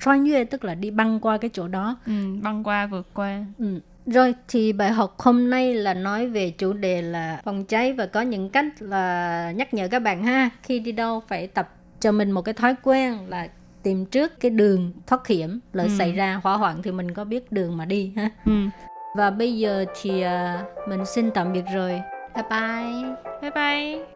[0.00, 1.96] Xoan yue tức là đi băng qua cái chỗ đó.
[2.06, 3.44] Ừ, băng qua vượt qua.
[3.58, 3.80] Ừ.
[4.06, 8.06] rồi thì bài học hôm nay là nói về chủ đề là phòng cháy và
[8.06, 10.50] có những cách là nhắc nhở các bạn ha.
[10.62, 13.48] Khi đi đâu phải tập cho mình một cái thói quen là
[13.82, 15.90] tìm trước cái đường thoát hiểm lỡ ừ.
[15.98, 18.30] xảy ra hỏa hoạn thì mình có biết đường mà đi ha.
[18.44, 18.52] Ừ.
[19.16, 22.00] và bây giờ thì uh, mình xin tạm biệt rồi.
[22.34, 23.14] Bye bye.
[23.42, 24.15] Bye bye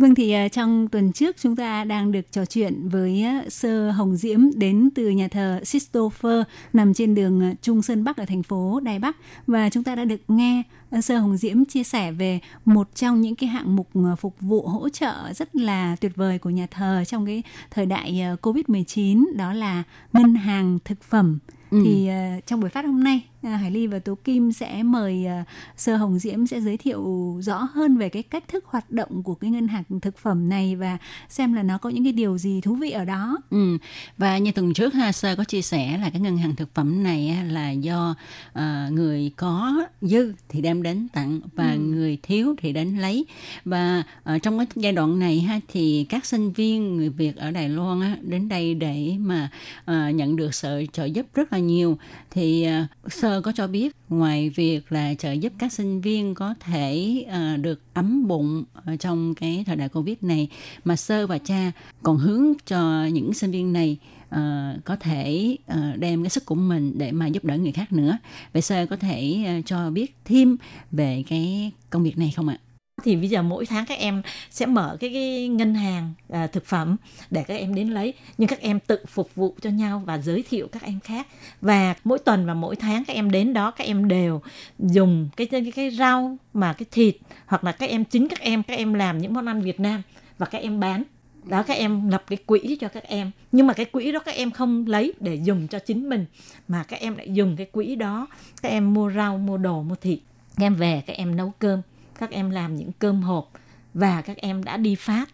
[0.00, 3.90] Vâng thì uh, trong tuần trước chúng ta đang được trò chuyện với uh, Sơ
[3.90, 8.24] Hồng Diễm đến từ nhà thờ Sistofer nằm trên đường uh, Trung Sơn Bắc ở
[8.24, 10.62] thành phố Đài Bắc và chúng ta đã được nghe
[11.02, 14.88] Sơ Hồng Diễm chia sẻ về một trong những cái hạng mục phục vụ hỗ
[14.88, 19.52] trợ rất là tuyệt vời của nhà thờ trong cái thời đại uh, Covid-19 đó
[19.52, 19.82] là
[20.12, 21.38] ngân hàng thực phẩm.
[21.70, 21.82] Ừ.
[21.84, 22.10] Thì
[22.46, 25.96] trong buổi phát hôm nay À, Hải Ly và Tố Kim sẽ mời uh, Sơ
[25.96, 29.50] Hồng Diễm sẽ giới thiệu rõ hơn về cái cách thức hoạt động của cái
[29.50, 30.98] ngân hàng thực phẩm này và
[31.28, 33.38] xem là nó có những cái điều gì thú vị ở đó.
[33.50, 33.78] Ừ.
[34.18, 37.02] Và như tuần trước ha Sơ có chia sẻ là cái ngân hàng thực phẩm
[37.02, 38.14] này là do
[38.58, 41.78] uh, người có dư thì đem đến tặng và ừ.
[41.78, 43.26] người thiếu thì đến lấy
[43.64, 44.02] và
[44.34, 47.68] uh, trong cái giai đoạn này ha thì các sinh viên người Việt ở Đài
[47.68, 49.50] Loan á, đến đây để mà
[49.90, 51.98] uh, nhận được sự trợ giúp rất là nhiều
[52.30, 52.68] thì
[53.04, 57.16] uh, Sơ có cho biết ngoài việc là trợ giúp các sinh viên có thể
[57.28, 60.48] uh, được ấm bụng ờ, trong cái thời đại covid này
[60.84, 65.98] mà sơ và cha còn hướng cho những sinh viên này uh, có thể uh,
[65.98, 68.18] đem cái sức của mình để mà giúp đỡ người khác nữa.
[68.52, 70.56] Vậy sơ có thể uh, cho biết thêm
[70.90, 72.58] về cái công việc này không ạ?
[73.04, 76.66] Thì bây giờ mỗi tháng các em sẽ mở cái, cái ngân hàng à, thực
[76.66, 76.96] phẩm
[77.30, 80.44] để các em đến lấy nhưng các em tự phục vụ cho nhau và giới
[80.50, 81.26] thiệu các em khác
[81.60, 84.40] và mỗi tuần và mỗi tháng các em đến đó các em đều
[84.78, 88.62] dùng cái cái, cái rau mà cái thịt hoặc là các em chính các em
[88.62, 90.02] các em làm những món ăn Việt Nam
[90.38, 91.02] và các em bán
[91.44, 94.34] đó các em lập cái quỹ cho các em nhưng mà cái quỹ đó các
[94.34, 96.26] em không lấy để dùng cho chính mình
[96.68, 98.26] mà các em lại dùng cái quỹ đó
[98.62, 100.18] các em mua rau mua đồ mua thịt
[100.56, 101.82] các em về các em nấu cơm
[102.20, 103.50] các em làm những cơm hộp
[103.94, 105.30] và các em đã đi phát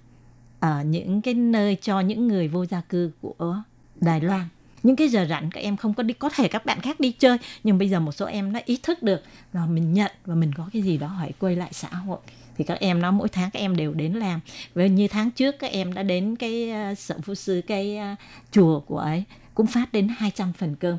[0.61, 3.63] ở những cái nơi cho những người vô gia cư của
[3.95, 4.49] Đài Loan.
[4.83, 7.13] Những cái giờ rảnh các em không có đi có thể các bạn khác đi
[7.13, 9.23] chơi nhưng bây giờ một số em nó ý thức được
[9.53, 12.19] và mình nhận và mình có cái gì đó phải quay lại xã hội.
[12.57, 14.41] Thì các em nó mỗi tháng các em đều đến làm.
[14.75, 18.19] Và như tháng trước các em đã đến cái uh, sở phu sư cái uh,
[18.51, 20.99] chùa của ấy cũng phát đến 200 phần cơm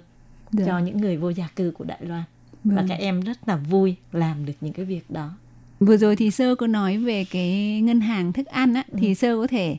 [0.52, 0.64] Được.
[0.68, 2.24] cho những người vô gia cư của Đài Loan.
[2.64, 2.76] Vâng.
[2.76, 5.34] và các em rất là vui làm được những cái việc đó
[5.80, 8.98] Vừa rồi thì sơ có nói về cái ngân hàng thức ăn á ừ.
[9.02, 9.78] thì sơ có thể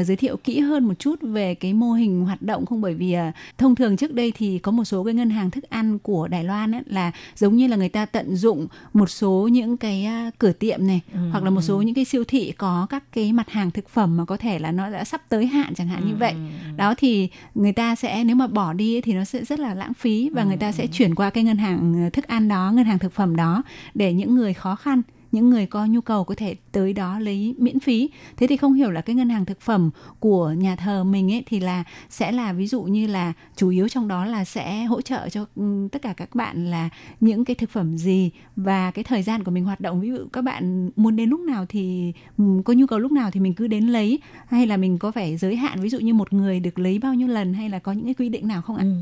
[0.00, 2.94] uh, giới thiệu kỹ hơn một chút về cái mô hình hoạt động không bởi
[2.94, 5.98] vì uh, thông thường trước đây thì có một số cái ngân hàng thức ăn
[5.98, 9.76] của Đài Loan á là giống như là người ta tận dụng một số những
[9.76, 11.18] cái uh, cửa tiệm này ừ.
[11.32, 14.16] hoặc là một số những cái siêu thị có các cái mặt hàng thực phẩm
[14.16, 16.08] mà có thể là nó đã sắp tới hạn chẳng hạn ừ.
[16.08, 16.34] như vậy.
[16.76, 19.94] Đó thì người ta sẽ nếu mà bỏ đi thì nó sẽ rất là lãng
[19.94, 20.46] phí và ừ.
[20.46, 23.36] người ta sẽ chuyển qua cái ngân hàng thức ăn đó, ngân hàng thực phẩm
[23.36, 23.62] đó
[23.94, 27.54] để những người khó khăn những người có nhu cầu có thể tới đó lấy
[27.58, 31.04] miễn phí thế thì không hiểu là cái ngân hàng thực phẩm của nhà thờ
[31.04, 34.44] mình ấy thì là sẽ là ví dụ như là chủ yếu trong đó là
[34.44, 36.88] sẽ hỗ trợ cho ừ, tất cả các bạn là
[37.20, 40.18] những cái thực phẩm gì và cái thời gian của mình hoạt động ví dụ
[40.32, 43.54] các bạn muốn đến lúc nào thì ừ, có nhu cầu lúc nào thì mình
[43.54, 46.60] cứ đến lấy hay là mình có phải giới hạn ví dụ như một người
[46.60, 48.82] được lấy bao nhiêu lần hay là có những cái quy định nào không ạ?
[48.82, 48.92] Ừ.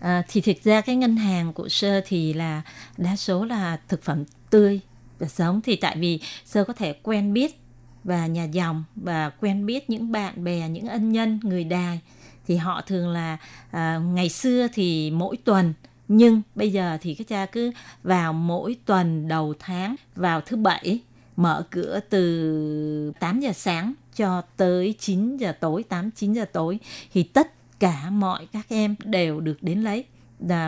[0.00, 2.62] À, thì thực ra cái ngân hàng của sơ thì là
[2.96, 4.80] đa số là thực phẩm tươi
[5.28, 7.60] sống thì tại vì sơ có thể quen biết
[8.04, 12.00] và nhà dòng và quen biết những bạn bè những ân nhân người đài.
[12.46, 13.36] Thì họ thường là
[13.70, 15.74] à, ngày xưa thì mỗi tuần
[16.08, 17.70] nhưng bây giờ thì các cha cứ
[18.02, 21.00] vào mỗi tuần đầu tháng vào thứ bảy
[21.36, 26.78] mở cửa từ 8 giờ sáng cho tới 9 giờ tối 8 9 giờ tối
[27.12, 30.04] thì tất cả mọi các em đều được đến lấy.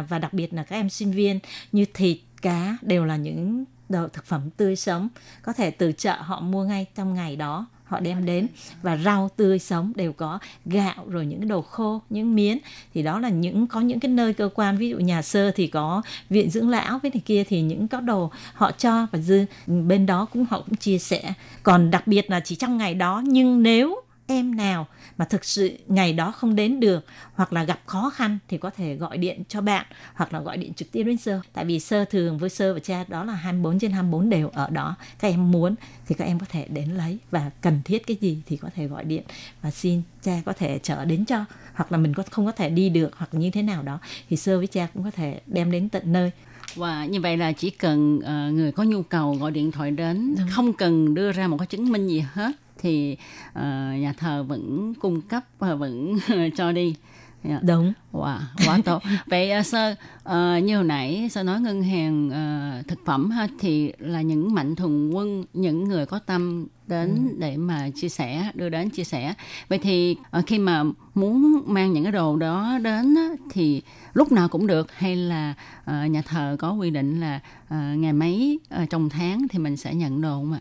[0.08, 1.38] Và đặc biệt là các em sinh viên
[1.72, 5.08] như thịt cá đều là những đồ thực phẩm tươi sống.
[5.42, 8.46] Có thể từ chợ họ mua ngay trong ngày đó, họ đem đến.
[8.82, 12.58] Và rau tươi sống đều có, gạo rồi những đồ khô, những miến.
[12.94, 15.66] Thì đó là những, có những cái nơi cơ quan, ví dụ nhà sơ thì
[15.66, 19.44] có viện dưỡng lão với này kia, thì những có đồ họ cho và dư.
[19.66, 21.32] Bên đó cũng họ cũng chia sẻ.
[21.62, 24.86] Còn đặc biệt là chỉ trong ngày đó, nhưng nếu em nào
[25.18, 27.04] mà thực sự ngày đó không đến được
[27.34, 30.56] hoặc là gặp khó khăn thì có thể gọi điện cho bạn hoặc là gọi
[30.56, 31.40] điện trực tiếp đến sơ.
[31.52, 34.70] Tại vì sơ thường với sơ và cha đó là 24 trên 24 đều ở
[34.70, 34.96] đó.
[35.18, 35.74] Các em muốn
[36.06, 37.18] thì các em có thể đến lấy.
[37.30, 39.22] Và cần thiết cái gì thì có thể gọi điện
[39.62, 41.44] và xin cha có thể chở đến cho.
[41.74, 43.98] Hoặc là mình có không có thể đi được hoặc như thế nào đó
[44.30, 46.30] thì sơ với cha cũng có thể đem đến tận nơi.
[46.74, 50.34] Và như vậy là chỉ cần uh, người có nhu cầu gọi điện thoại đến
[50.38, 50.48] Đúng.
[50.50, 53.16] không cần đưa ra một cái chứng minh gì hết thì
[53.50, 53.56] uh,
[54.00, 56.18] nhà thờ vẫn cung cấp và vẫn
[56.56, 56.94] cho đi
[57.42, 57.62] Yeah.
[57.62, 57.92] Đúng.
[58.12, 59.02] Wow, quá tốt.
[59.26, 59.94] Vậy uh, sơ
[60.28, 64.54] uh, như hồi nãy sơ nói ngân hàng uh, thực phẩm ha thì là những
[64.54, 67.36] mạnh thường quân, những người có tâm đến ừ.
[67.38, 69.34] để mà chia sẻ, đưa đến chia sẻ.
[69.68, 73.82] Vậy thì uh, khi mà muốn mang những cái đồ đó đến uh, thì
[74.14, 78.12] lúc nào cũng được hay là uh, nhà thờ có quy định là uh, ngày
[78.12, 80.60] mấy uh, trong tháng thì mình sẽ nhận đồ không ạ?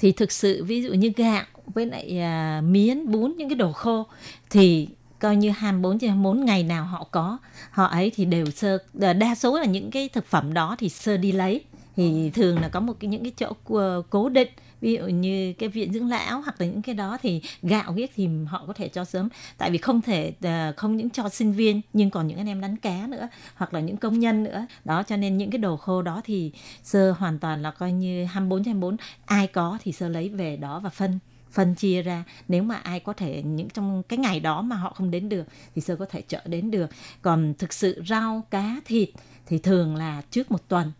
[0.00, 2.20] Thì thực sự ví dụ như gạo với lại
[2.58, 4.06] uh, miến, bún những cái đồ khô
[4.50, 4.88] thì
[5.18, 7.38] coi như 24 trên 24 ngày nào họ có.
[7.70, 10.88] Họ ấy thì đều sơ à, đa số là những cái thực phẩm đó thì
[10.88, 11.60] sơ đi lấy.
[11.96, 14.48] Thì thường là có một cái những cái chỗ ờ, cố định
[14.80, 18.10] ví dụ như cái viện dưỡng lão hoặc là những cái đó thì gạo viết
[18.14, 19.28] thì họ có thể cho sớm.
[19.58, 22.60] Tại vì không thể ờ, không những cho sinh viên, nhưng còn những anh em
[22.60, 24.66] đánh cá nữa, hoặc là những công nhân nữa.
[24.84, 26.52] Đó, cho nên những cái đồ khô đó thì
[26.82, 30.56] sơ hoàn toàn là coi như 24 trên 24 ai có thì sơ lấy về
[30.56, 31.18] đó và phân
[31.50, 32.24] phân chia ra.
[32.48, 35.44] Nếu mà ai có thể, những trong cái ngày đó mà họ không đến được
[35.74, 36.90] thì sơ có thể chợ đến được.
[37.22, 39.08] Còn thực sự rau, cá, thịt
[39.46, 40.92] thì thường là trước một tuần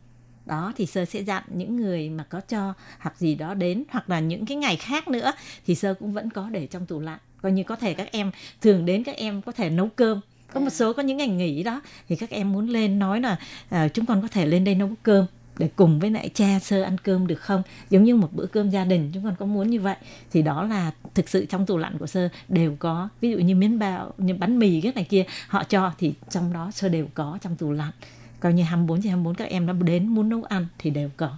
[0.51, 4.11] đó thì sơ sẽ dặn những người mà có cho hoặc gì đó đến hoặc
[4.11, 5.33] là những cái ngày khác nữa
[5.67, 7.19] thì sơ cũng vẫn có để trong tủ lạnh.
[7.43, 8.31] Coi như có thể các em
[8.61, 10.21] thường đến các em có thể nấu cơm.
[10.53, 13.37] Có một số có những ngày nghỉ đó thì các em muốn lên nói là
[13.75, 15.27] uh, chúng con có thể lên đây nấu cơm
[15.59, 17.63] để cùng với lại cha sơ ăn cơm được không?
[17.91, 19.97] Giống như một bữa cơm gia đình chúng con có muốn như vậy?
[20.33, 23.09] Thì đó là thực sự trong tủ lạnh của sơ đều có.
[23.21, 26.53] Ví dụ như miếng bao như bánh mì cái này kia họ cho thì trong
[26.53, 27.93] đó sơ đều có trong tủ lạnh
[28.41, 31.31] coi như 24 trên 24 các em nó đến muốn nấu ăn thì đều có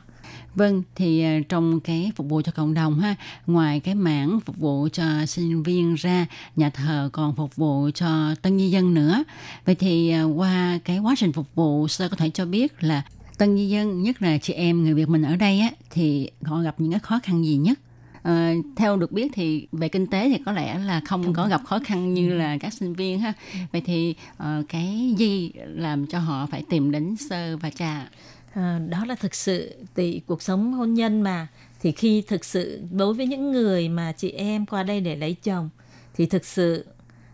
[0.55, 3.15] Vâng, thì ờ, trong cái phục vụ cho cộng đồng ha,
[3.47, 6.27] ngoài cái mảng phục vụ cho sinh viên ra,
[6.57, 9.25] nhà thờ còn phục vụ cho tân nhân dân nữa.
[9.65, 13.03] Vậy thì ờ, qua cái quá trình phục vụ, sơ có thể cho biết là
[13.39, 16.61] tân di dân nhất là chị em người Việt mình ở đây á thì họ
[16.61, 17.79] gặp những cái khó khăn gì nhất
[18.23, 21.61] À, theo được biết thì về kinh tế thì có lẽ là không có gặp
[21.65, 23.33] khó khăn như là các sinh viên ha.
[23.73, 28.09] Vậy thì uh, cái gì làm cho họ phải tìm đến sơ và cha
[28.55, 31.49] à, đó là thực sự thì cuộc sống hôn nhân mà.
[31.81, 35.37] Thì khi thực sự đối với những người mà chị em qua đây để lấy
[35.43, 35.69] chồng
[36.15, 36.87] thì thực sự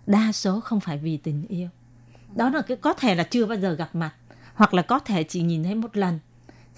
[0.06, 1.68] đa số không phải vì tình yêu.
[2.36, 4.14] Đó là cái có thể là chưa bao giờ gặp mặt
[4.54, 6.18] hoặc là có thể chỉ nhìn thấy một lần.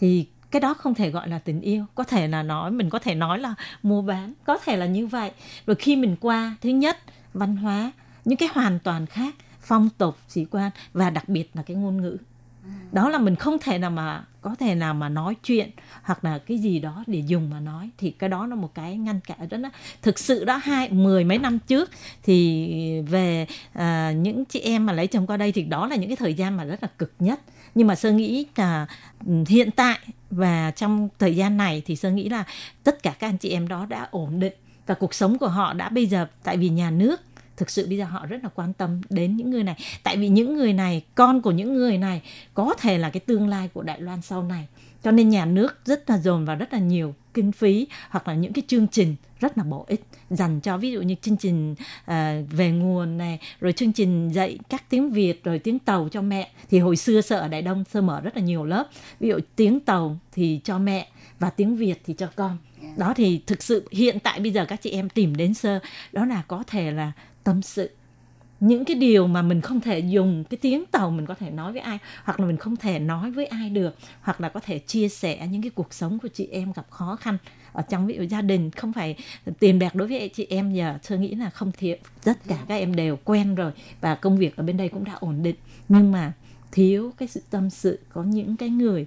[0.00, 1.84] Thì cái đó không thể gọi là tình yêu.
[1.94, 4.32] Có thể là nói mình có thể nói là mua bán.
[4.44, 5.30] Có thể là như vậy.
[5.66, 6.98] Rồi khi mình qua thứ nhất
[7.34, 7.92] văn hóa
[8.24, 12.02] những cái hoàn toàn khác phong tục sĩ quan và đặc biệt là cái ngôn
[12.02, 12.16] ngữ.
[12.92, 15.70] Đó là mình không thể nào mà có thể nào mà nói chuyện
[16.02, 17.90] hoặc là cái gì đó để dùng mà nói.
[17.98, 19.58] Thì cái đó là một cái ngăn cản rất
[20.02, 21.90] thực sự đó hai mười mấy năm trước
[22.22, 26.08] thì về à, những chị em mà lấy chồng qua đây thì đó là những
[26.08, 27.40] cái thời gian mà rất là cực nhất
[27.74, 28.86] nhưng mà sơ nghĩ là
[29.26, 29.98] ừ, hiện tại
[30.30, 32.44] và trong thời gian này thì sơ nghĩ là
[32.84, 34.52] tất cả các anh chị em đó đã ổn định
[34.86, 37.20] và cuộc sống của họ đã bây giờ, tại vì nhà nước
[37.56, 39.76] thực sự bây giờ họ rất là quan tâm đến những người này.
[40.02, 42.22] Tại vì những người này, con của những người này
[42.54, 44.66] có thể là cái tương lai của Đài Loan sau này.
[45.02, 48.34] Cho nên nhà nước rất là dồn vào rất là nhiều kinh phí hoặc là
[48.34, 51.72] những cái chương trình rất là bổ ích dành cho ví dụ như chương trình
[51.72, 52.16] uh,
[52.50, 56.50] về nguồn này rồi chương trình dạy các tiếng Việt rồi tiếng Tàu cho mẹ.
[56.70, 58.88] Thì hồi xưa sợ ở Đại Đông sơ mở rất là nhiều lớp.
[59.20, 61.08] Ví dụ tiếng Tàu thì cho mẹ
[61.38, 62.56] và tiếng Việt thì cho con.
[62.96, 65.78] Đó thì thực sự hiện tại bây giờ các chị em tìm đến sơ
[66.12, 67.12] đó là có thể là
[67.44, 67.90] tâm sự
[68.60, 71.72] những cái điều mà mình không thể dùng cái tiếng tàu mình có thể nói
[71.72, 74.78] với ai, hoặc là mình không thể nói với ai được, hoặc là có thể
[74.78, 77.36] chia sẻ những cái cuộc sống của chị em gặp khó khăn
[77.72, 78.70] ở trong ví dụ gia đình.
[78.70, 79.16] Không phải
[79.58, 82.74] tiền bạc đối với chị em giờ, tôi nghĩ là không thiếu tất cả các
[82.74, 85.56] em đều quen rồi và công việc ở bên đây cũng đã ổn định.
[85.88, 86.32] Nhưng mà
[86.72, 89.06] thiếu cái sự tâm sự, có những cái người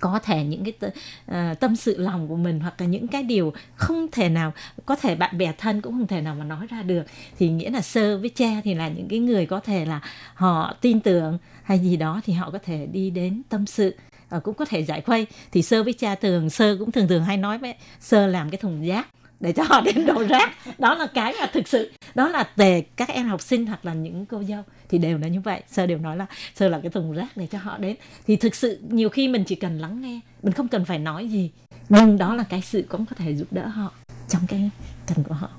[0.00, 3.52] có thể những cái uh, tâm sự lòng của mình hoặc là những cái điều
[3.76, 4.52] không thể nào
[4.86, 7.02] có thể bạn bè thân cũng không thể nào mà nói ra được.
[7.38, 10.00] Thì nghĩa là sơ với cha thì là những cái người có thể là
[10.34, 13.96] họ tin tưởng hay gì đó thì họ có thể đi đến tâm sự
[14.36, 15.26] uh, cũng có thể giải khuây.
[15.52, 18.58] Thì sơ với cha thường sơ cũng thường thường hay nói với sơ làm cái
[18.58, 19.08] thùng rác
[19.44, 20.52] để cho họ đem đồ rác.
[20.78, 23.94] Đó là cái mà thực sự đó là về các em học sinh hoặc là
[23.94, 25.62] những cô dâu thì đều là như vậy.
[25.68, 27.96] Sơ đều nói là sơ là cái thùng rác để cho họ đến.
[28.26, 31.28] Thì thực sự nhiều khi mình chỉ cần lắng nghe mình không cần phải nói
[31.28, 31.50] gì
[31.88, 33.92] nhưng đó là cái sự cũng có thể giúp đỡ họ
[34.28, 34.70] trong cái
[35.06, 35.50] cần của họ.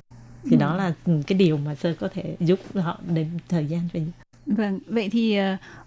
[0.44, 0.58] Thì ừ.
[0.58, 0.94] đó là
[1.28, 4.00] cái điều mà sơ có thể giúp họ đến thời gian cho
[4.46, 5.40] Vâng, vậy thì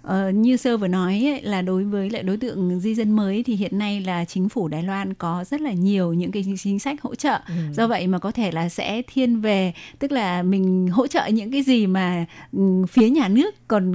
[0.07, 3.43] uh, như sơ vừa nói ấy, là đối với lại đối tượng di dân mới
[3.43, 6.79] thì hiện nay là chính phủ Đài Loan có rất là nhiều những cái chính
[6.79, 7.41] sách hỗ trợ.
[7.49, 7.55] Ừ.
[7.73, 11.53] Do vậy mà có thể là sẽ thiên về tức là mình hỗ trợ những
[11.53, 13.93] cái gì mà um, phía nhà nước còn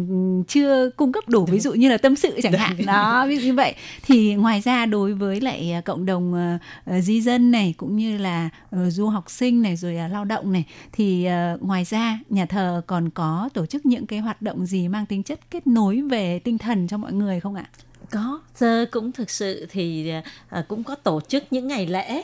[0.47, 1.51] chưa cung cấp đủ Đúng.
[1.51, 2.86] ví dụ như là tâm sự chẳng hạn.
[2.86, 3.76] Đó, ví dụ như vậy.
[4.05, 8.49] Thì ngoài ra đối với lại cộng đồng uh, di dân này cũng như là
[8.76, 12.45] uh, du học sinh này rồi uh, lao động này thì uh, ngoài ra nhà
[12.45, 15.68] thờ còn có tổ chức những cái hoạt động động gì mang tính chất kết
[15.68, 17.70] nối về tinh thần cho mọi người không ạ?
[18.12, 20.12] Có, sơ cũng thực sự thì
[20.49, 22.24] à, cũng có tổ chức những ngày lễ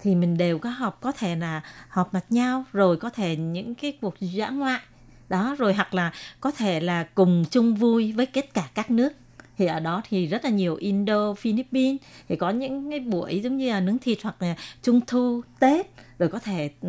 [0.00, 3.74] thì mình đều có họp, có thể là họp mặt nhau rồi có thể những
[3.74, 4.80] cái cuộc dã ngoại
[5.28, 9.12] đó rồi hoặc là có thể là cùng chung vui với tất cả các nước
[9.58, 13.56] thì ở đó thì rất là nhiều Indo, Philippines thì có những cái buổi giống
[13.56, 15.86] như là nướng thịt hoặc là trung thu, Tết
[16.18, 16.88] rồi có thể ừ,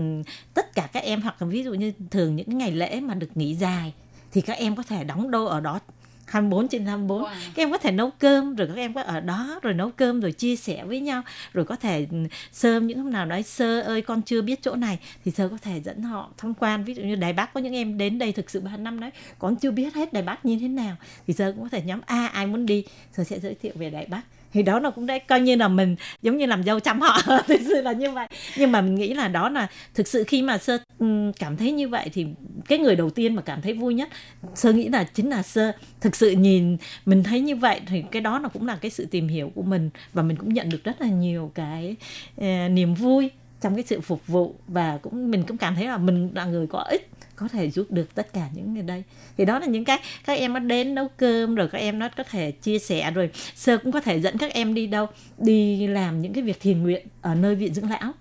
[0.53, 3.37] tất cả các em hoặc là ví dụ như thường những ngày lễ mà được
[3.37, 3.93] nghỉ dài
[4.35, 5.79] thì các em có thể đóng đô ở đó
[6.25, 7.27] 24 trên 24 wow.
[7.55, 10.21] các em có thể nấu cơm rồi các em có ở đó rồi nấu cơm
[10.21, 11.21] rồi chia sẻ với nhau
[11.53, 12.17] rồi có thể ừ,
[12.51, 14.99] sơ những hôm nào đấy sơ ơi con chưa biết chỗ này.
[15.25, 16.83] Thì sơ có thể dẫn họ tham quan.
[16.83, 19.09] Ví dụ như đài bắc có những em đến đây thực sự ba năm đấy
[19.39, 20.95] con chưa biết hết đài bắc như thế nào.
[21.27, 22.83] Thì sơ cũng có thể nhóm a ai muốn đi
[23.17, 24.21] sơ sẽ giới thiệu về đài bắc
[24.55, 27.21] thì đó nó cũng đấy coi như là mình giống như làm dâu chăm họ
[27.47, 28.27] thực sự là như vậy.
[28.57, 31.71] Nhưng mà mình nghĩ là đó là thực sự khi mà sơ ừ, cảm thấy
[31.71, 32.25] như vậy thì
[32.67, 34.09] cái người đầu tiên mà cảm thấy vui nhất
[34.55, 35.71] sơ nghĩ là chính là sơ.
[36.01, 39.05] Thực sự nhìn mình thấy như vậy thì cái đó nó cũng là cái sự
[39.05, 41.95] tìm hiểu của mình và mình cũng nhận được rất là nhiều cái
[42.37, 43.29] eh, niềm vui
[43.61, 46.67] trong cái sự phục vụ và cũng mình cũng cảm thấy là mình là người
[46.67, 49.03] có ích có thể giúp được tất cả những người đây.
[49.37, 52.09] Thì đó là những cái các em nó đến nấu cơm rồi các em nó
[52.17, 55.07] có thể chia sẻ rồi sơ cũng có thể dẫn các em đi đâu
[55.37, 58.13] đi làm những cái việc thiền nguyện ở nơi viện dưỡng lão.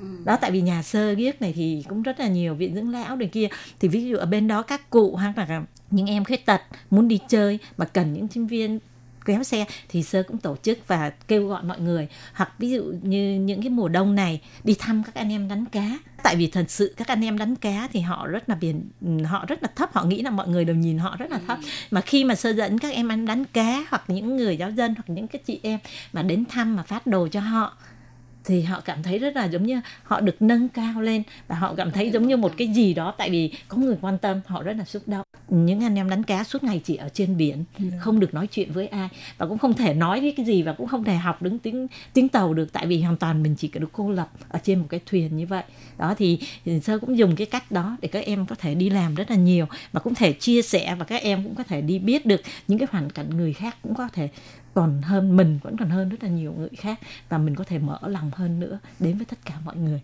[0.00, 0.06] Ừ.
[0.24, 3.16] đó tại vì nhà sơ ghiếc này thì cũng rất là nhiều viện dưỡng lão
[3.16, 3.48] này kia.
[3.80, 6.60] Thì ví dụ ở bên đó các cụ hoặc là những em khuyết tật
[6.90, 8.78] muốn đi chơi mà cần những sinh viên
[9.24, 12.08] kéo xe thì sơ cũng tổ chức và kêu gọi mọi người.
[12.34, 15.64] Hoặc ví dụ như những cái mùa đông này đi thăm các anh em đánh
[15.66, 18.88] cá tại vì thật sự các anh em đánh cá thì họ rất là biển
[19.24, 21.58] họ rất là thấp họ nghĩ là mọi người đều nhìn họ rất là thấp
[21.62, 21.68] ừ.
[21.90, 24.94] mà khi mà sơ dẫn các em ăn đánh cá hoặc những người giáo dân
[24.94, 25.78] hoặc những cái chị em
[26.12, 27.76] mà đến thăm mà phát đồ cho họ
[28.44, 31.74] thì họ cảm thấy rất là giống như họ được nâng cao lên và họ
[31.74, 34.62] cảm thấy giống như một cái gì đó tại vì có người quan tâm họ
[34.62, 35.24] rất là xúc động.
[35.48, 37.98] Những anh em đánh cá suốt ngày chỉ ở trên biển dạ.
[38.00, 40.86] không được nói chuyện với ai và cũng không thể nói cái gì và cũng
[40.86, 43.90] không thể học đứng tiếng tiếng tàu được tại vì hoàn toàn mình chỉ được
[43.92, 45.62] cô lập ở trên một cái thuyền như vậy.
[45.98, 48.90] Đó thì, thì sơ cũng dùng cái cách đó để các em có thể đi
[48.90, 51.80] làm rất là nhiều và cũng thể chia sẻ và các em cũng có thể
[51.80, 54.28] đi biết được những cái hoàn cảnh người khác cũng có thể
[54.74, 57.78] còn hơn mình vẫn còn hơn rất là nhiều người khác và mình có thể
[57.78, 60.00] mở lòng hơn nữa đến với tất cả mọi người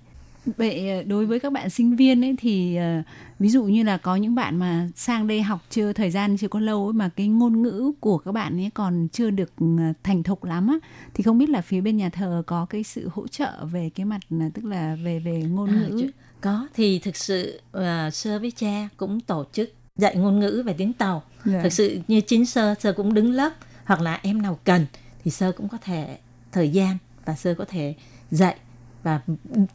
[0.56, 3.04] vậy ờ, đối với các bạn sinh viên ấy thì uh,
[3.38, 6.48] ví dụ như là có những bạn mà sang đây học chưa thời gian chưa
[6.48, 9.92] có lâu ấy, mà cái ngôn ngữ của các bạn ấy còn chưa được ờ,
[10.02, 10.78] thành thục lắm á
[11.14, 14.06] thì không biết là phía bên nhà thờ có cái sự hỗ trợ về cái
[14.06, 14.20] mặt
[14.54, 16.10] tức là về về ngôn à, ngữ
[16.40, 20.74] có thì thực sự uh, sơ với cha cũng tổ chức dạy ngôn ngữ về
[20.78, 21.56] tiếng tàu yeah.
[21.56, 21.62] Dạ.
[21.62, 23.52] thực sự như chính sơ sơ cũng đứng lớp
[23.86, 24.86] hoặc là em nào cần
[25.24, 26.18] thì sơ cũng có thể
[26.52, 27.94] thời gian và sơ có thể
[28.30, 28.56] dạy
[29.02, 29.20] và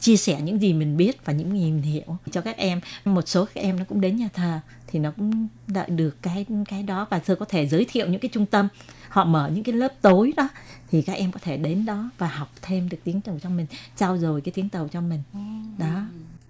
[0.00, 2.80] chia sẻ những gì mình biết và những gì mình hiểu cho các em.
[3.04, 6.46] Một số các em nó cũng đến nhà thờ thì nó cũng đợi được cái
[6.68, 8.68] cái đó và sơ có thể giới thiệu những cái trung tâm.
[9.08, 10.48] Họ mở những cái lớp tối đó
[10.90, 13.66] thì các em có thể đến đó và học thêm được tiếng tàu cho mình
[13.96, 15.22] trao dồi cái tiếng tàu cho mình.
[15.78, 16.02] Đó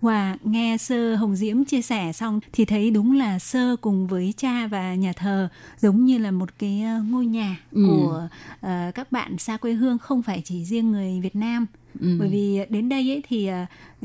[0.03, 4.35] Hòa nghe sơ Hồng Diễm chia sẻ xong thì thấy đúng là sơ cùng với
[4.37, 5.49] cha và nhà thờ
[5.79, 7.87] giống như là một cái ờ, ngôi nhà ừ.
[7.87, 11.67] của uh, các bạn xa quê hương không phải chỉ riêng người Việt Nam.
[12.01, 12.17] Ừ.
[12.21, 13.51] Bởi vì đến đây ấy thì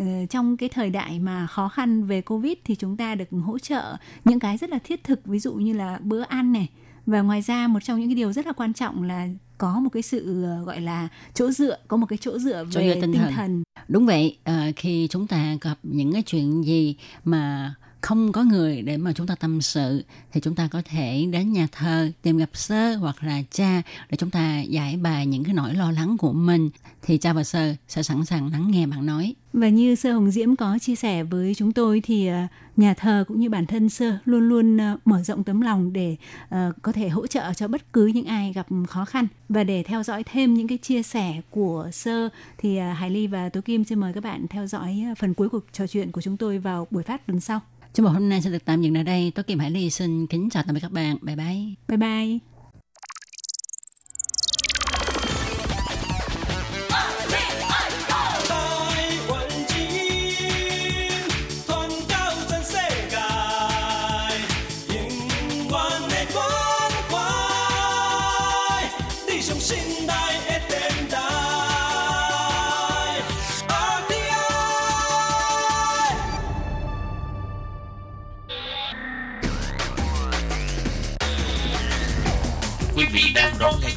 [0.02, 3.60] uh, trong cái thời đại mà khó khăn về Covid thì chúng ta được hỗ
[3.60, 3.96] trợ
[4.26, 6.70] những cái rất là thiết thực ví dụ như là bữa ăn này
[7.06, 9.28] và ngoài ra một trong những cái điều rất là quan trọng là
[9.58, 12.72] có một cái sự ờ, gọi là chỗ dựa có một cái chỗ dựa về
[12.72, 13.34] chỗ tinh, tinh thần.
[13.36, 13.64] thần.
[13.88, 18.82] Đúng vậy à, khi chúng ta gặp những cái chuyện gì mà không có người
[18.82, 22.38] để mà chúng ta tâm sự thì chúng ta có thể đến nhà thờ tìm
[22.38, 26.18] gặp sơ hoặc là cha để chúng ta giải bài những cái nỗi lo lắng
[26.18, 26.70] của mình.
[27.02, 30.32] Thì cha và sơ sẽ sẵn sàng lắng nghe bạn nói và như sơ hồng
[30.32, 32.42] diễm có chia sẻ với chúng tôi thì ờ,
[32.76, 36.16] nhà thờ cũng như bản thân sơ luôn luôn ờ, mở rộng tấm lòng để
[36.46, 39.84] uh, có thể hỗ trợ cho bất cứ những ai gặp khó khăn và để
[39.84, 43.84] theo dõi thêm những cái chia sẻ của sơ thì hải ly và tố kim
[43.84, 46.88] xin mời các bạn theo dõi phần cuối cuộc trò chuyện của chúng tôi vào
[46.92, 47.62] buổi phát tuần sau
[47.94, 49.32] Chương mục hôm nay sẽ được tạm dừng ở đây.
[49.36, 51.18] Tôi Kim Hải Ly xin kính chào tạm biệt các bạn.
[51.22, 51.58] Bye bye.
[51.88, 52.57] Bye bye.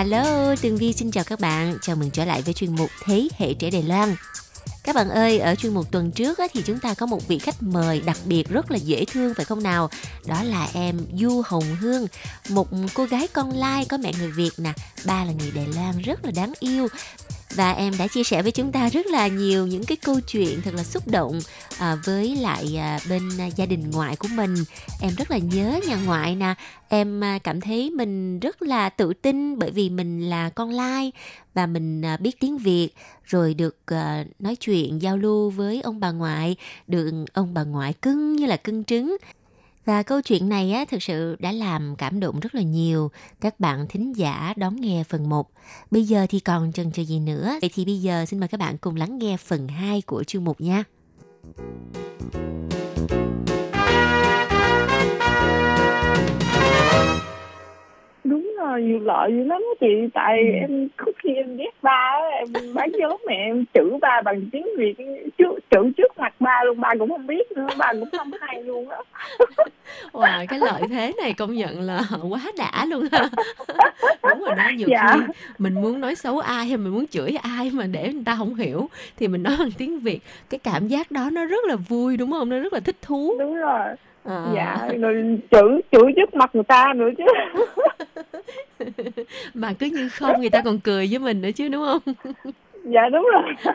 [0.00, 1.78] Hello, Tường Vi xin chào các bạn.
[1.82, 4.16] Chào mừng trở lại với chuyên mục Thế hệ trẻ Đài Loan.
[4.84, 7.38] Các bạn ơi, ở chuyên mục tuần trước á, thì chúng ta có một vị
[7.38, 9.90] khách mời đặc biệt rất là dễ thương phải không nào?
[10.26, 12.06] Đó là em Du Hồng Hương,
[12.48, 14.72] một cô gái con lai có mẹ người Việt nè,
[15.04, 16.88] ba là người Đài Loan rất là đáng yêu
[17.54, 20.62] và em đã chia sẻ với chúng ta rất là nhiều những cái câu chuyện
[20.62, 21.40] thật là xúc động
[21.78, 24.54] à, với lại à, bên à, gia đình ngoại của mình.
[25.00, 26.54] Em rất là nhớ nhà ngoại nè.
[26.88, 31.12] Em à, cảm thấy mình rất là tự tin bởi vì mình là con lai
[31.54, 32.88] và mình à, biết tiếng việt
[33.24, 37.92] rồi được à, nói chuyện giao lưu với ông bà ngoại được ông bà ngoại
[37.92, 39.16] cưng như là cưng trứng
[39.90, 43.10] và câu chuyện này á, thực sự đã làm cảm động rất là nhiều
[43.40, 45.50] các bạn thính giả đón nghe phần 1.
[45.90, 47.58] Bây giờ thì còn chần chờ gì nữa.
[47.60, 50.44] Vậy thì bây giờ xin mời các bạn cùng lắng nghe phần 2 của chương
[50.44, 50.84] mục nha.
[58.60, 60.52] Rồi nhiều lợi lắm á chị tại Ừ.
[60.60, 64.40] em có khi em ghét ba á, em bán vốn mẹ em chữ ba bằng
[64.52, 64.94] tiếng việt
[65.38, 68.62] chữ, chữ trước mặt ba luôn ba cũng không biết nữa ba cũng không hay
[68.62, 68.98] luôn á
[70.12, 72.00] Wow, cái lợi thế này công nhận là
[72.30, 73.18] quá đã luôn ha.
[74.22, 75.12] Đúng rồi đó, nhiều Dạ.
[75.14, 75.20] khi
[75.58, 78.54] mình muốn nói xấu ai hay mình muốn chửi ai mà để người ta không
[78.54, 80.20] hiểu thì mình nói bằng tiếng Việt.
[80.50, 82.48] Cái cảm giác đó nó rất là vui đúng không?
[82.48, 83.36] Nó rất là thích thú.
[83.38, 83.80] đúng rồi
[84.24, 84.52] À.
[84.54, 87.24] dạ rồi chữ chữ trước mặt người ta nữa chứ
[89.54, 92.14] Mà cứ như không người ta còn cười với mình nữa chứ đúng không?
[92.84, 93.74] dạ đúng rồi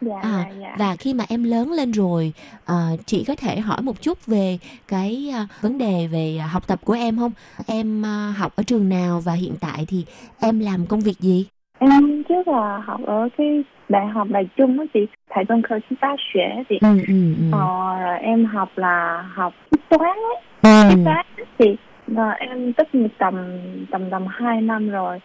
[0.00, 2.32] dạ À, dạ dạ và khi mà em lớn lên rồi,
[2.66, 2.74] à,
[3.06, 4.58] chị có thể hỏi một chút về
[4.88, 7.32] cái à, vấn đề về học tập của em không?
[7.66, 10.04] Em à, học ở trường nào và hiện tại thì
[10.40, 11.46] em làm công việc gì?
[11.78, 15.78] Em trước là học ở cái đại học Đài Trung á chị Thái Đông 科
[15.90, 17.58] Chi Đa Xuế chị Ừ, ừ, ừ.
[17.58, 19.54] ờ, rồi em học là học
[19.88, 20.94] toán ấy Ừ.
[21.04, 21.26] toán
[21.58, 21.76] chị
[22.06, 23.34] và em tốt nghiệp tầm
[23.90, 25.18] tầm tầm hai năm rồi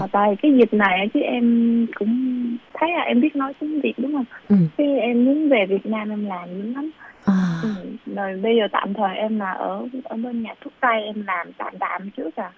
[0.00, 2.42] và tại cái dịp này chứ em cũng
[2.74, 4.56] thấy là em biết nói tiếng Việt đúng không Ừ.
[4.78, 6.90] cái em muốn về Việt Nam em làm dữ lắm
[7.24, 7.34] À.
[7.62, 7.68] ừ.
[8.16, 11.46] rồi bây giờ tạm thời em là ở ở bên nhà thuốc tây em làm
[11.58, 12.50] tạm tạm trước à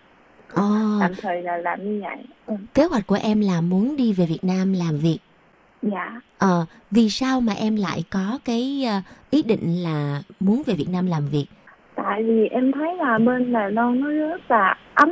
[0.54, 0.62] Ờ,
[1.00, 2.54] tạm thời là làm như vậy ừ.
[2.74, 5.18] kế hoạch của em là muốn đi về Việt Nam làm việc.
[5.82, 10.74] dạ Ờ, vì sao mà em lại có cái à, ý định là muốn về
[10.74, 11.46] Việt Nam làm việc?
[11.94, 15.10] tại vì em thấy là bên Đài Loan nó rất là ấm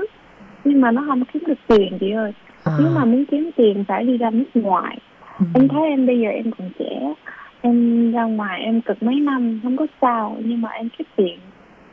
[0.65, 2.33] nhưng mà nó không kiếm được tiền chị ơi
[2.65, 2.73] À.
[2.79, 4.99] nếu mà muốn kiếm tiền phải đi ra nước ngoài
[5.39, 5.45] Ừ.
[5.55, 7.15] em thấy em bây giờ em còn trẻ
[7.61, 11.39] em ra ngoài em cực mấy năm không có sao nhưng mà em kiếm tiền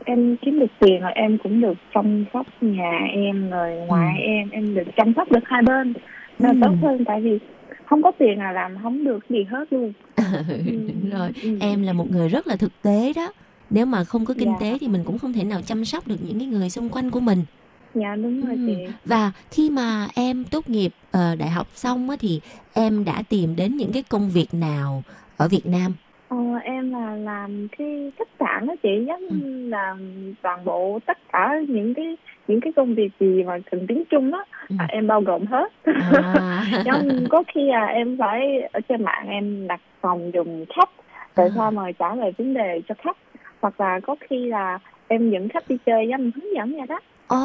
[0.06, 4.50] em kiếm được tiền rồi em cũng được chăm sóc nhà em rồi ngoài em
[4.50, 5.92] em được chăm sóc được hai bên
[6.38, 6.58] là Ừ.
[6.62, 7.38] tốt hơn tại vì
[7.86, 9.92] không có tiền là làm không được gì hết luôn
[10.66, 11.48] Đúng rồi, ừ.
[11.60, 13.32] em là một người rất là thực tế đó.
[13.70, 14.56] Nếu mà không có kinh Dạ.
[14.60, 17.10] tế thì mình cũng không thể nào chăm sóc được những cái người xung quanh
[17.10, 17.44] của mình.
[17.94, 18.62] dạ đúng rồi Ừ.
[18.66, 22.40] chị Và khi mà em tốt nghiệp ờ, đại học xong á, thì
[22.74, 25.04] em đã tìm đến những cái công việc nào
[25.36, 25.92] ở Việt Nam?
[26.28, 29.36] Ờ, em là làm cái khách sạn đó chị giống Ừ.
[29.42, 29.96] như là
[30.42, 32.16] toàn bộ tất cả những cái
[32.48, 34.76] những cái công việc gì mà cần tiếng Trung á Ừ.
[34.78, 36.64] à, em bao gồm hết À.
[36.84, 40.90] giống có khi là em phải ở trên mạng em đặt phòng dùng khách
[41.36, 41.52] rồi À.
[41.54, 43.16] sau mà trả lời vấn đề cho khách
[43.62, 47.00] hoặc là có khi là em dẫn khách đi chơi giống hướng dẫn vậy đó
[47.28, 47.36] Ồ,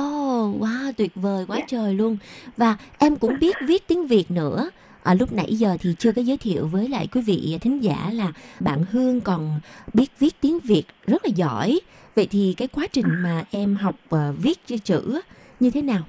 [0.60, 1.64] wow, tuyệt vời quá Dạ.
[1.68, 2.18] trời luôn.
[2.58, 4.70] Và em cũng biết viết tiếng Việt nữa.
[5.04, 8.10] À, lúc nãy giờ thì chưa có giới thiệu với lại quý vị thính giả
[8.14, 9.60] là bạn Hương còn
[9.94, 11.80] biết viết tiếng Việt rất là giỏi.
[12.16, 15.22] Vậy thì cái quá trình mà em học ờ, viết chữ
[15.60, 16.02] như thế nào?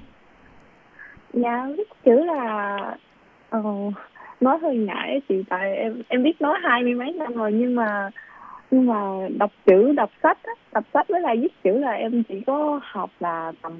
[1.33, 2.77] dạ viết chữ là
[3.49, 3.59] ờ,
[4.41, 7.75] nói hơi ngại chị tại em em biết nói hai mươi mấy năm rồi nhưng
[7.75, 8.09] mà
[8.71, 12.23] nhưng mà đọc chữ đọc sách á, đọc sách với lại viết chữ là em
[12.23, 13.71] chỉ có học là tầm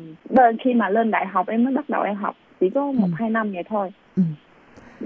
[0.63, 3.15] khi mà lên đại học em mới bắt đầu em học chỉ có một Ừ.
[3.19, 4.23] hai năm vậy thôi Ừ.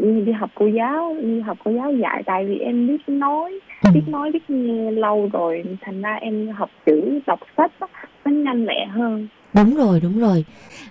[0.02, 3.60] đi, đi học cô giáo đi học cô giáo dạy tại vì em biết nói
[3.84, 3.90] Ừ.
[3.94, 7.88] biết nói biết nghe lâu rồi thành ra em học chữ đọc sách á,
[8.26, 10.46] nó nhanh lẹ hơn Đúng rồi, đúng rồi.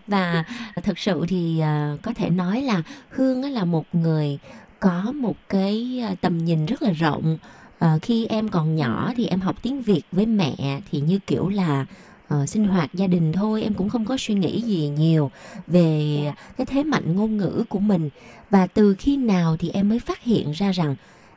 [0.06, 0.44] Và
[0.82, 4.38] thật sự thì à, có thể nói là Hương là một người
[4.80, 7.38] có một cái à, tầm nhìn rất là rộng.
[7.78, 10.54] À, khi em còn nhỏ thì em học tiếng Việt với mẹ
[10.90, 11.86] thì như kiểu là
[12.34, 15.30] uh, sinh hoạt gia đình thôi em cũng không có suy nghĩ gì nhiều
[15.66, 16.02] về
[16.56, 18.10] cái thế mạnh ngôn ngữ của mình.
[18.50, 20.94] Và từ khi nào thì em mới phát hiện ra rằng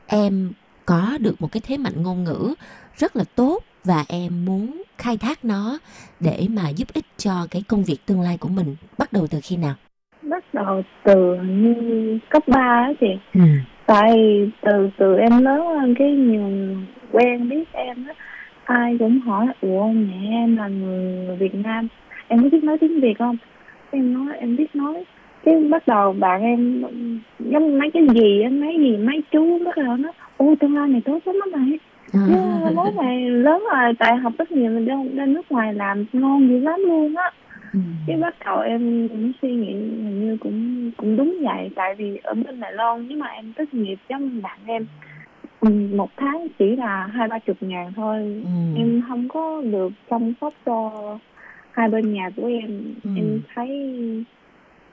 [0.08, 0.52] em
[0.86, 2.54] có được một cái thế mạnh ngôn ngữ
[2.98, 5.78] rất là tốt và em muốn khai thác nó
[6.20, 8.76] để mà giúp ích cho cái công việc tương lai của mình.
[8.98, 9.76] Bắt đầu từ khi nào?
[10.22, 13.08] Bắt đầu từ như cấp 3 á chị.
[13.34, 13.42] Ừ.
[13.86, 14.18] tại
[14.62, 16.78] từ từ em lớn lên cái nhiều
[17.12, 18.14] quen biết em á
[18.70, 21.88] ai cũng hỏi ủa mẹ em là người, Việt Nam
[22.28, 23.38] em có biết nói tiếng Việt không
[23.92, 25.04] em nói em biết nói
[25.44, 26.84] cái bắt đầu bạn em
[27.40, 31.02] giống mấy cái gì mấy gì mấy chú bắt đầu nó ô tương lai này
[31.06, 31.80] tốt lắm á mày
[32.14, 32.72] à.
[32.76, 36.50] bố mày lớn rồi tại học tốt nghiệp mình ra, ra nước ngoài làm ngon
[36.50, 37.32] dữ lắm luôn á
[37.74, 37.80] ừ.
[38.08, 42.20] cái bắt đầu em cũng suy nghĩ hình như cũng cũng đúng vậy tại vì
[42.24, 44.86] ở bên Đài Loan nếu mà em tốt nghiệp giống bạn em
[45.60, 48.78] ừ, một tháng chỉ là hai ba chục ngàn thôi ừ.
[48.78, 50.92] em không có được chăm sóc cho
[51.72, 53.10] hai bên nhà của em ừ.
[53.16, 53.70] em thấy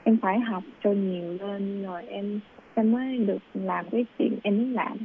[0.03, 2.39] em phải học cho nhiều lên rồi em
[2.73, 4.97] em mới được làm cái chuyện em muốn làm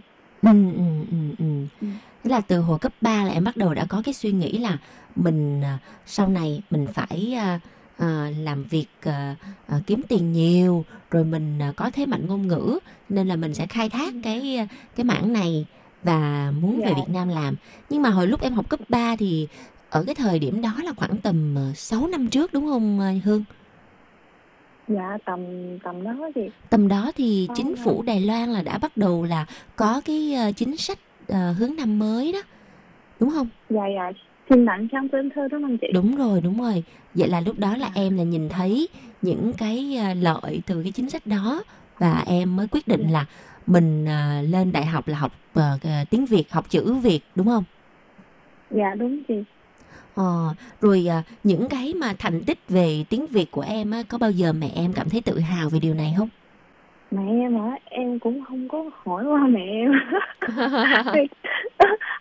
[0.43, 1.45] ừ ừ ừ ừ,
[1.81, 1.87] ừ.
[2.23, 4.59] Tức là từ hồi cấp 3 là em bắt đầu đã có cái suy nghĩ
[4.59, 4.79] là
[5.17, 7.63] mình à, sau này mình phải uh,
[8.05, 9.14] uh, làm việc uh,
[9.76, 12.78] uh, kiếm tiền nhiều rồi mình uh, có thế mạnh ngôn ngữ
[13.09, 15.66] nên là mình sẽ khai thác cái cái mảng này
[16.03, 16.94] và muốn về dạ.
[16.96, 17.57] Việt Nam làm.
[17.90, 19.48] Nhưng mà hồi lúc em học cấp 3 thì
[19.90, 23.44] ở cái thời điểm đó là khoảng tầm 6 năm trước đúng không Hương?
[24.88, 25.40] Dạ tầm
[25.78, 29.24] tầm đó thì tầm đó thì Có chính phủ Đài Loan là đã bắt đầu
[29.24, 29.46] là
[29.76, 30.98] có cái chính sách
[31.32, 32.42] uh, hướng năm mới đó
[33.20, 33.48] đúng không?
[33.70, 34.12] Dạ dạ
[34.53, 35.86] xin bạn trong tên thơ đúng không chị?
[35.94, 36.84] Đúng rồi đúng rồi.
[37.14, 38.03] Vậy là lúc đó là dạ.
[38.03, 38.88] em là nhìn thấy
[39.22, 41.62] những cái uh, lợi từ cái chính sách đó
[41.98, 43.26] và em mới quyết định là
[43.66, 45.64] mình uh, lên đại học là học uh,
[46.11, 47.64] tiếng Việt học chữ Việt đúng không?
[48.70, 49.34] Dạ đúng chị.
[50.14, 54.18] Ờ, rồi à, những cái mà thành tích về tiếng Việt của em á, có
[54.18, 56.28] bao giờ mẹ em cảm thấy tự hào về điều này không?
[57.11, 57.76] Mẹ em hả?
[57.84, 59.92] Em cũng không có hỏi qua mẹ em.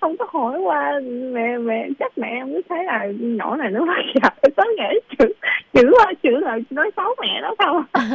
[0.02, 1.00] không có hỏi qua
[1.34, 4.96] mẹ mẹ chắc mẹ em cứ thấy là nhỏ này nó bắt gặp tới ngày
[5.18, 5.26] chữ
[5.74, 7.84] chữ qua chữ là nói xấu mẹ đó không?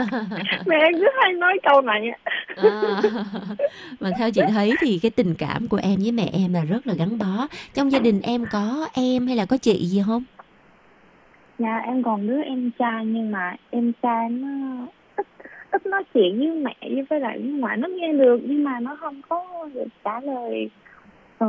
[0.67, 2.11] Mẹ em cứ hay nói câu này.
[2.57, 3.03] À,
[4.01, 6.87] mà theo chị thấy thì cái tình cảm của em với mẹ em là rất
[6.87, 7.47] là gắn bó.
[7.75, 10.23] Trong gia đình em có em hay là có chị gì không?
[11.59, 15.27] Dạ em còn đứa em trai nhưng mà em trai nó ít
[15.71, 19.21] ít nói chuyện với mẹ với lại ngoại nó nghe được nhưng mà nó không
[19.29, 20.71] có được trả lời
[21.39, 21.49] ờ,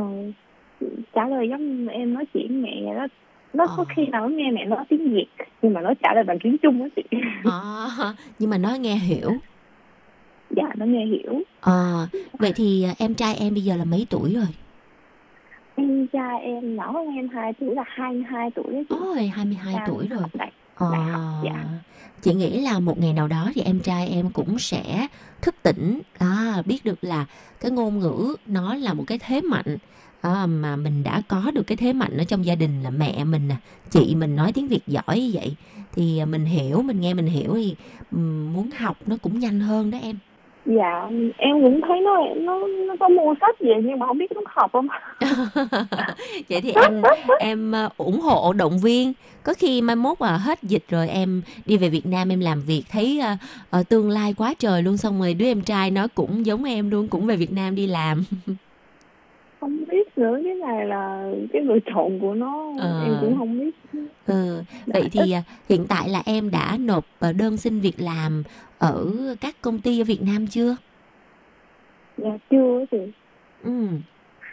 [1.14, 3.06] trả lời giống em nói chuyện mẹ đó
[3.52, 3.94] nó có ờ.
[3.96, 5.26] khi nào nó nghe mẹ nói tiếng việt
[5.62, 7.02] nhưng mà nó trả lời bằng tiếng trung á chị
[7.44, 9.30] à, nhưng mà nó nghe hiểu
[10.50, 14.34] dạ nó nghe hiểu à, vậy thì em trai em bây giờ là mấy tuổi
[14.34, 14.48] rồi
[15.78, 18.96] em trai em nhỏ hơn em 2 tuổi là 22 tuổi đó chị.
[19.00, 20.22] Ôi, 22 Đang tuổi rồi.
[20.34, 21.64] Đại, đại à, học, dạ.
[22.22, 25.06] Chị nghĩ là một ngày nào đó thì em trai em cũng sẽ
[25.42, 27.26] thức tỉnh, à, biết được là
[27.60, 29.76] cái ngôn ngữ nó là một cái thế mạnh.
[30.20, 33.24] À, mà mình đã có được cái thế mạnh ở trong gia đình là mẹ
[33.24, 33.56] mình nè
[33.90, 35.56] chị mình nói tiếng việt giỏi như vậy
[35.94, 37.76] thì mình hiểu mình nghe mình hiểu thì
[38.52, 40.16] muốn học nó cũng nhanh hơn đó em
[40.76, 44.32] dạ em cũng thấy nó nó nó có mua sách về nhưng mà không biết
[44.32, 44.88] nó học không?
[46.48, 47.02] Vậy thì em
[47.40, 49.12] em ờ, ủng hộ động viên.
[49.42, 52.60] Có khi mai mốt mà hết dịch rồi em đi về Việt Nam em làm
[52.60, 56.06] việc thấy uh, uh, tương lai quá trời luôn xong rồi đứa em trai nó
[56.14, 58.24] cũng giống em luôn cũng về Việt Nam đi làm.
[59.60, 63.02] Không biết nữa cái này là cái lựa chọn của nó à.
[63.04, 64.00] em cũng không biết.
[64.26, 64.62] Ừ.
[64.86, 65.42] vậy thì ít.
[65.68, 67.04] hiện tại là em đã nộp
[67.38, 68.42] đơn xin việc làm
[68.78, 69.06] ở
[69.40, 70.76] các công ty ở Việt Nam chưa?
[72.16, 73.12] Dạ chưa chị.
[73.62, 73.86] Ừ.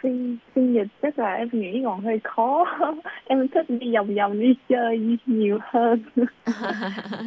[0.02, 2.64] Xin xin dịch chắc là em nghĩ còn hơi khó.
[3.24, 6.02] Em thích đi vòng vòng đi chơi nhiều hơn.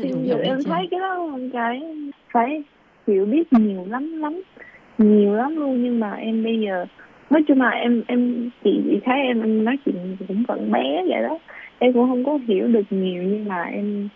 [0.02, 1.82] Xin dịch em thấy cái đó cái
[2.32, 2.64] phải
[3.08, 4.42] hiểu biết nhiều lắm lắm
[4.98, 5.84] nhiều lắm luôn.
[5.84, 6.86] Nhưng mà em bây giờ
[7.30, 11.04] nói chung là em em chị chị thấy em, em nói chuyện cũng vẫn bé
[11.10, 11.40] vậy đó.
[11.80, 14.10] Em cũng không có hiểu được nhiều nhưng mà em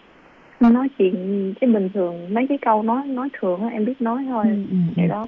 [0.59, 4.45] nói chuyện cái bình thường mấy cái câu nói nói thường em biết nói thôi.
[4.45, 5.09] Ừ, ừ, vậy ừ.
[5.09, 5.28] đó.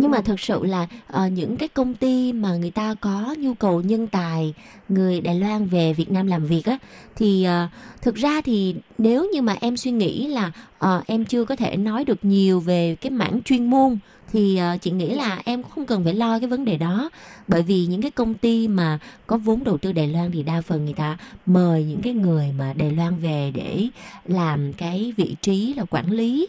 [0.00, 3.54] Nhưng mà thực sự là uh, những cái công ty mà người ta có nhu
[3.54, 4.54] cầu nhân tài
[4.88, 6.78] người Đài Loan về Việt Nam làm việc á
[7.16, 7.70] thì uh,
[8.02, 10.52] thực ra thì nếu như mà em suy nghĩ là
[10.84, 13.98] uh, em chưa có thể nói được nhiều về cái mảng chuyên môn
[14.32, 17.10] thì uh, chị nghĩ là em không cần phải lo cái vấn đề đó.
[17.48, 20.60] Bởi vì những cái công ty mà có vốn đầu tư Đài Loan thì đa
[20.60, 23.88] phần người ta mời những cái người mà Đài Loan về để
[24.24, 26.48] làm cái vị trí là quản lý.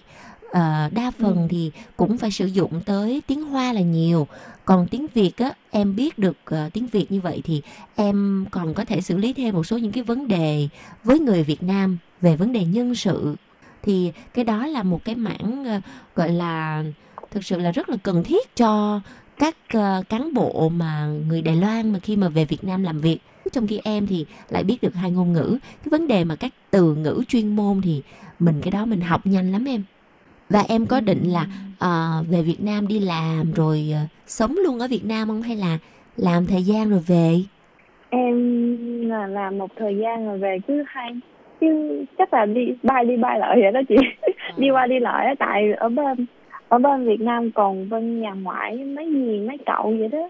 [0.52, 1.48] Ờ, đa phần Ừ.
[1.50, 4.28] thì cũng phải sử dụng tới tiếng Hoa là nhiều.
[4.66, 7.62] Còn tiếng Việt á em biết được ờ, tiếng Việt như vậy thì
[7.96, 10.68] em còn có thể xử lý thêm một số những cái vấn đề
[11.04, 13.36] với người Việt Nam về vấn đề nhân sự.
[13.84, 15.82] Thì cái đó là một cái mảng ờ,
[16.16, 16.84] gọi là
[17.32, 19.02] thực sự là rất là cần thiết cho
[19.40, 23.00] các ờ, cán bộ mà người Đài Loan mà khi mà về Việt Nam làm
[23.00, 23.18] việc.
[23.52, 25.58] Trong khi em thì lại biết được hai ngôn ngữ.
[25.62, 28.02] Cái vấn đề mà các từ ngữ chuyên môn thì
[28.40, 29.84] mình cái đó mình học nhanh lắm em.
[30.50, 31.46] Và em có định là
[31.80, 35.56] ờ, về Việt Nam đi làm rồi ờ, sống luôn ở Việt Nam không hay
[35.56, 35.78] là
[36.18, 37.36] làm thời gian rồi về?
[38.10, 41.12] Em là làm một thời gian rồi về chứ hay
[41.62, 41.68] chứ
[42.18, 43.96] chắc là đi bay đi bay lại vậy đó chị.
[44.58, 46.26] Đi qua đi lại tại ở bên
[46.72, 50.30] ở bên Việt Nam còn bên nhà ngoại mấy gì mấy cậu vậy đó.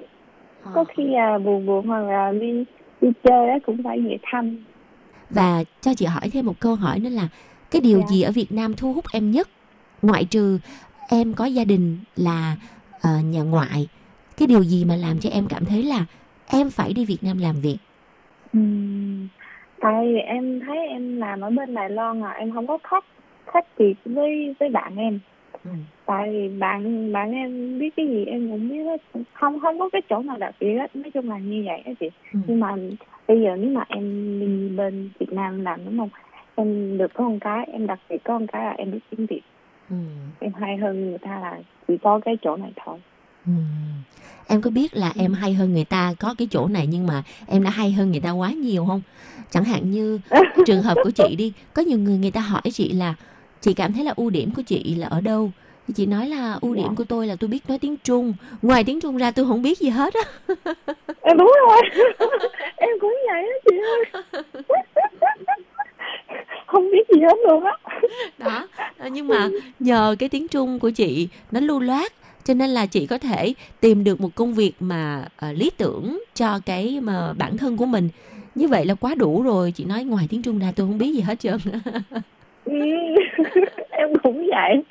[0.74, 2.64] Có khi là buồn buồn hoặc là đi
[3.02, 4.58] đi chơi á cũng phải về thăm.
[5.30, 7.28] Và cho chị hỏi thêm một câu hỏi nữa là
[7.72, 8.08] cái điều Dạ.
[8.10, 9.48] gì ở Việt Nam thu hút em nhất?
[10.02, 10.60] Ngoại trừ
[11.10, 12.56] em có gia đình là
[13.02, 13.88] ờ, nhà ngoại
[14.38, 16.06] cái điều gì mà làm cho em cảm thấy là
[16.48, 17.78] em phải đi Việt Nam làm việc?
[18.54, 19.28] Ừm,
[19.80, 23.06] tại vì em thấy em làm ở bên Đài Loan à em không có khác
[23.54, 25.20] khác biệt với với bạn em
[26.06, 29.22] tại vì bạn bạn em biết cái gì em cũng biết hết.
[29.34, 30.96] Không không có cái chỗ nào đặc biệt hết.
[30.96, 32.10] Nói chung là như vậy á chị.
[32.34, 32.76] Nhưng mà
[33.28, 36.10] bây giờ nếu mà em đi bên Việt Nam làm đúng không?
[36.56, 39.26] Em được có con cái em đặc biệt có con cái là em biết tiếng
[39.26, 39.42] Việt.
[40.40, 42.98] Em hay hơn người ta là chỉ có cái chỗ này thôi.
[44.48, 47.24] Em có biết là em hay hơn người ta có cái chỗ này nhưng mà
[47.48, 49.02] em đã hay hơn người ta quá nhiều không?
[49.50, 50.20] Chẳng hạn như
[50.66, 53.16] trường hợp của chị đi có nhiều người người ta hỏi chị là
[53.62, 55.52] chị cảm thấy là ưu điểm của chị là ở đâu?
[55.88, 58.34] Thì chị nói là ưu điểm của tôi là tôi biết nói tiếng Trung.
[58.62, 60.22] Ngoài tiếng Trung ra tôi không biết gì hết á.
[61.22, 61.82] Em đúng rồi.
[62.76, 64.44] Em cũng vậy đó chị ơi.
[66.68, 67.72] Không biết gì hết luôn á.
[68.38, 69.50] Đó Ờ, nhưng mà
[69.80, 73.54] nhờ cái tiếng Trung của chị nó lưu loát cho nên là chị có thể
[73.80, 77.86] tìm được một công việc mà ờ, lý tưởng cho cái mà bản thân của
[77.86, 78.10] mình.
[78.56, 79.72] Như vậy là quá đủ rồi.
[79.72, 81.58] Chị nói ngoài tiếng Trung ra tôi không biết gì hết trơn
[82.66, 82.74] Ừ,
[83.90, 84.84] em cũng vậy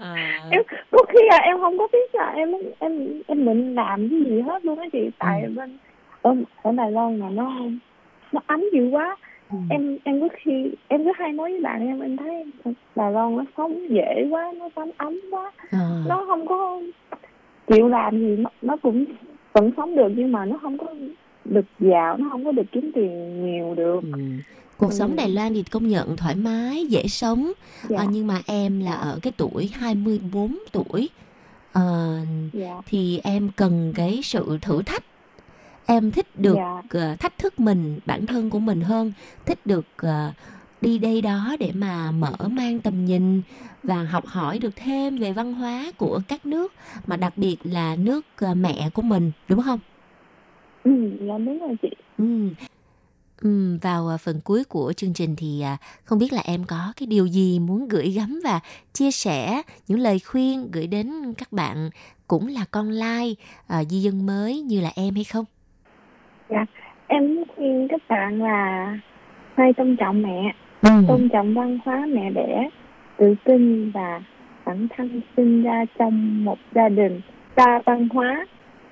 [0.00, 0.40] À.
[0.50, 4.20] em có khi là em không có biết là em em em định làm cái
[4.30, 5.52] gì hết luôn á chị tại Ừ.
[5.56, 5.78] bên
[6.22, 7.52] ở ở Đài Loan là nó
[8.32, 9.16] nó ấm dữ quá
[9.50, 9.56] Ừ.
[9.70, 12.44] em em có khi em cứ hay nói với bạn em em thấy
[12.96, 15.88] Đài Loan nó sống dễ quá nó sống ấm quá À.
[16.08, 16.80] nó không có
[17.66, 19.04] chịu làm gì nó, nó cũng
[19.52, 20.86] vẫn sống được nhưng mà nó không có
[21.44, 24.00] được giàu nó không có được kiếm tiền nhiều được
[24.76, 25.16] cuộc sống Ừ.
[25.16, 27.52] Đài Loan thì công nhận thoải mái dễ sống
[27.88, 27.98] Dạ.
[27.98, 31.08] Ờ, nhưng mà em là ở cái tuổi 24 tuổi
[31.72, 32.18] Ờ,
[32.52, 32.74] Dạ.
[32.86, 35.04] thì em cần cái sự thử thách
[35.86, 36.82] em thích được Dạ.
[36.90, 39.12] ờ, thách thức mình bản thân của mình hơn
[39.46, 40.32] thích được ờ,
[40.80, 43.42] đi đây đó để mà mở mang tầm nhìn
[43.82, 46.72] và học hỏi được thêm về văn hóa của các nước
[47.06, 49.78] mà đặc biệt là nước ờ, mẹ của mình đúng không
[50.84, 52.24] ừ dạ đúng rồi chị Ừ.
[53.42, 56.92] Ừ, vào à, phần cuối của chương trình thì à, không biết là em có
[56.96, 58.60] cái điều gì muốn gửi gắm và
[58.92, 61.90] chia sẻ những lời khuyên gửi đến các bạn
[62.28, 63.36] cũng là con lai
[63.68, 65.44] à, di dân mới như là em hay không?
[66.50, 66.64] Dạ,
[67.06, 68.98] em khuyên các bạn là
[69.56, 70.90] phải tôn trọng mẹ, Ừ.
[71.08, 72.70] tôn trọng văn hóa mẹ đẻ,
[73.18, 74.20] tự tin và
[74.66, 77.20] bản thân sinh ra trong một gia đình
[77.56, 78.46] đa văn hóa,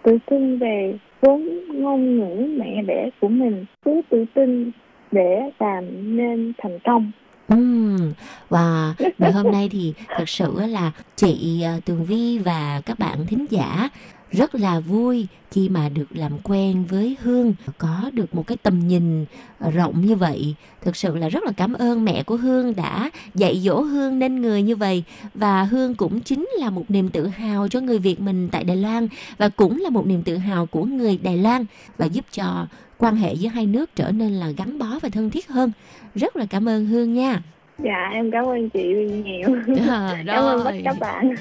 [0.04, 4.70] tự tin về vốn ngôn ngữ mẹ đẻ của mình, cứ tự tin
[5.12, 7.10] để làm nên thành công.
[7.48, 8.12] Ừm,
[8.48, 13.26] và ngày hôm nay thì thật sự là chị à, Tường Vi và các bạn
[13.26, 13.88] thính giả
[14.36, 18.88] rất là vui khi mà được làm quen với Hương, có được một cái tầm
[18.88, 19.24] nhìn
[19.72, 20.54] rộng như vậy.
[20.82, 24.42] Thực sự là rất là cảm ơn mẹ của Hương đã dạy dỗ Hương nên
[24.42, 25.04] người như vậy.
[25.34, 28.76] Và Hương cũng chính là một niềm tự hào cho người Việt mình tại Đài
[28.76, 29.08] Loan
[29.38, 31.64] và cũng là một niềm tự hào của người Đài Loan
[31.98, 32.66] và giúp cho
[32.98, 35.72] quan hệ giữa hai nước trở nên là gắn bó và thân thiết hơn.
[36.14, 37.42] Rất là cảm ơn Hương nha.
[37.78, 38.94] Dạ, em cảm ơn chị
[39.24, 39.48] nhiều.
[39.90, 40.82] À, cảm ơn tất rồi.
[40.84, 41.34] các bạn.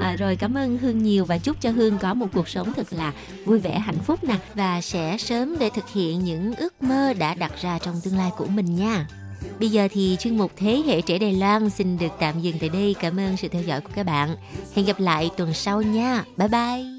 [0.00, 2.86] À, rồi cảm ơn Hương nhiều và chúc cho Hương có một cuộc sống thật
[2.90, 3.12] là
[3.44, 7.34] vui vẻ hạnh phúc nè và sẽ sớm để thực hiện những ước mơ đã
[7.34, 9.06] đặt ra trong tương lai của mình nha.
[9.60, 12.68] Bây giờ thì chuyên mục Thế hệ trẻ Đài Loan xin được tạm dừng tại
[12.68, 12.94] đây.
[13.00, 14.28] Cảm ơn sự theo dõi của các bạn.
[14.74, 16.24] Hẹn gặp lại tuần sau nha.
[16.36, 16.97] Bye bye.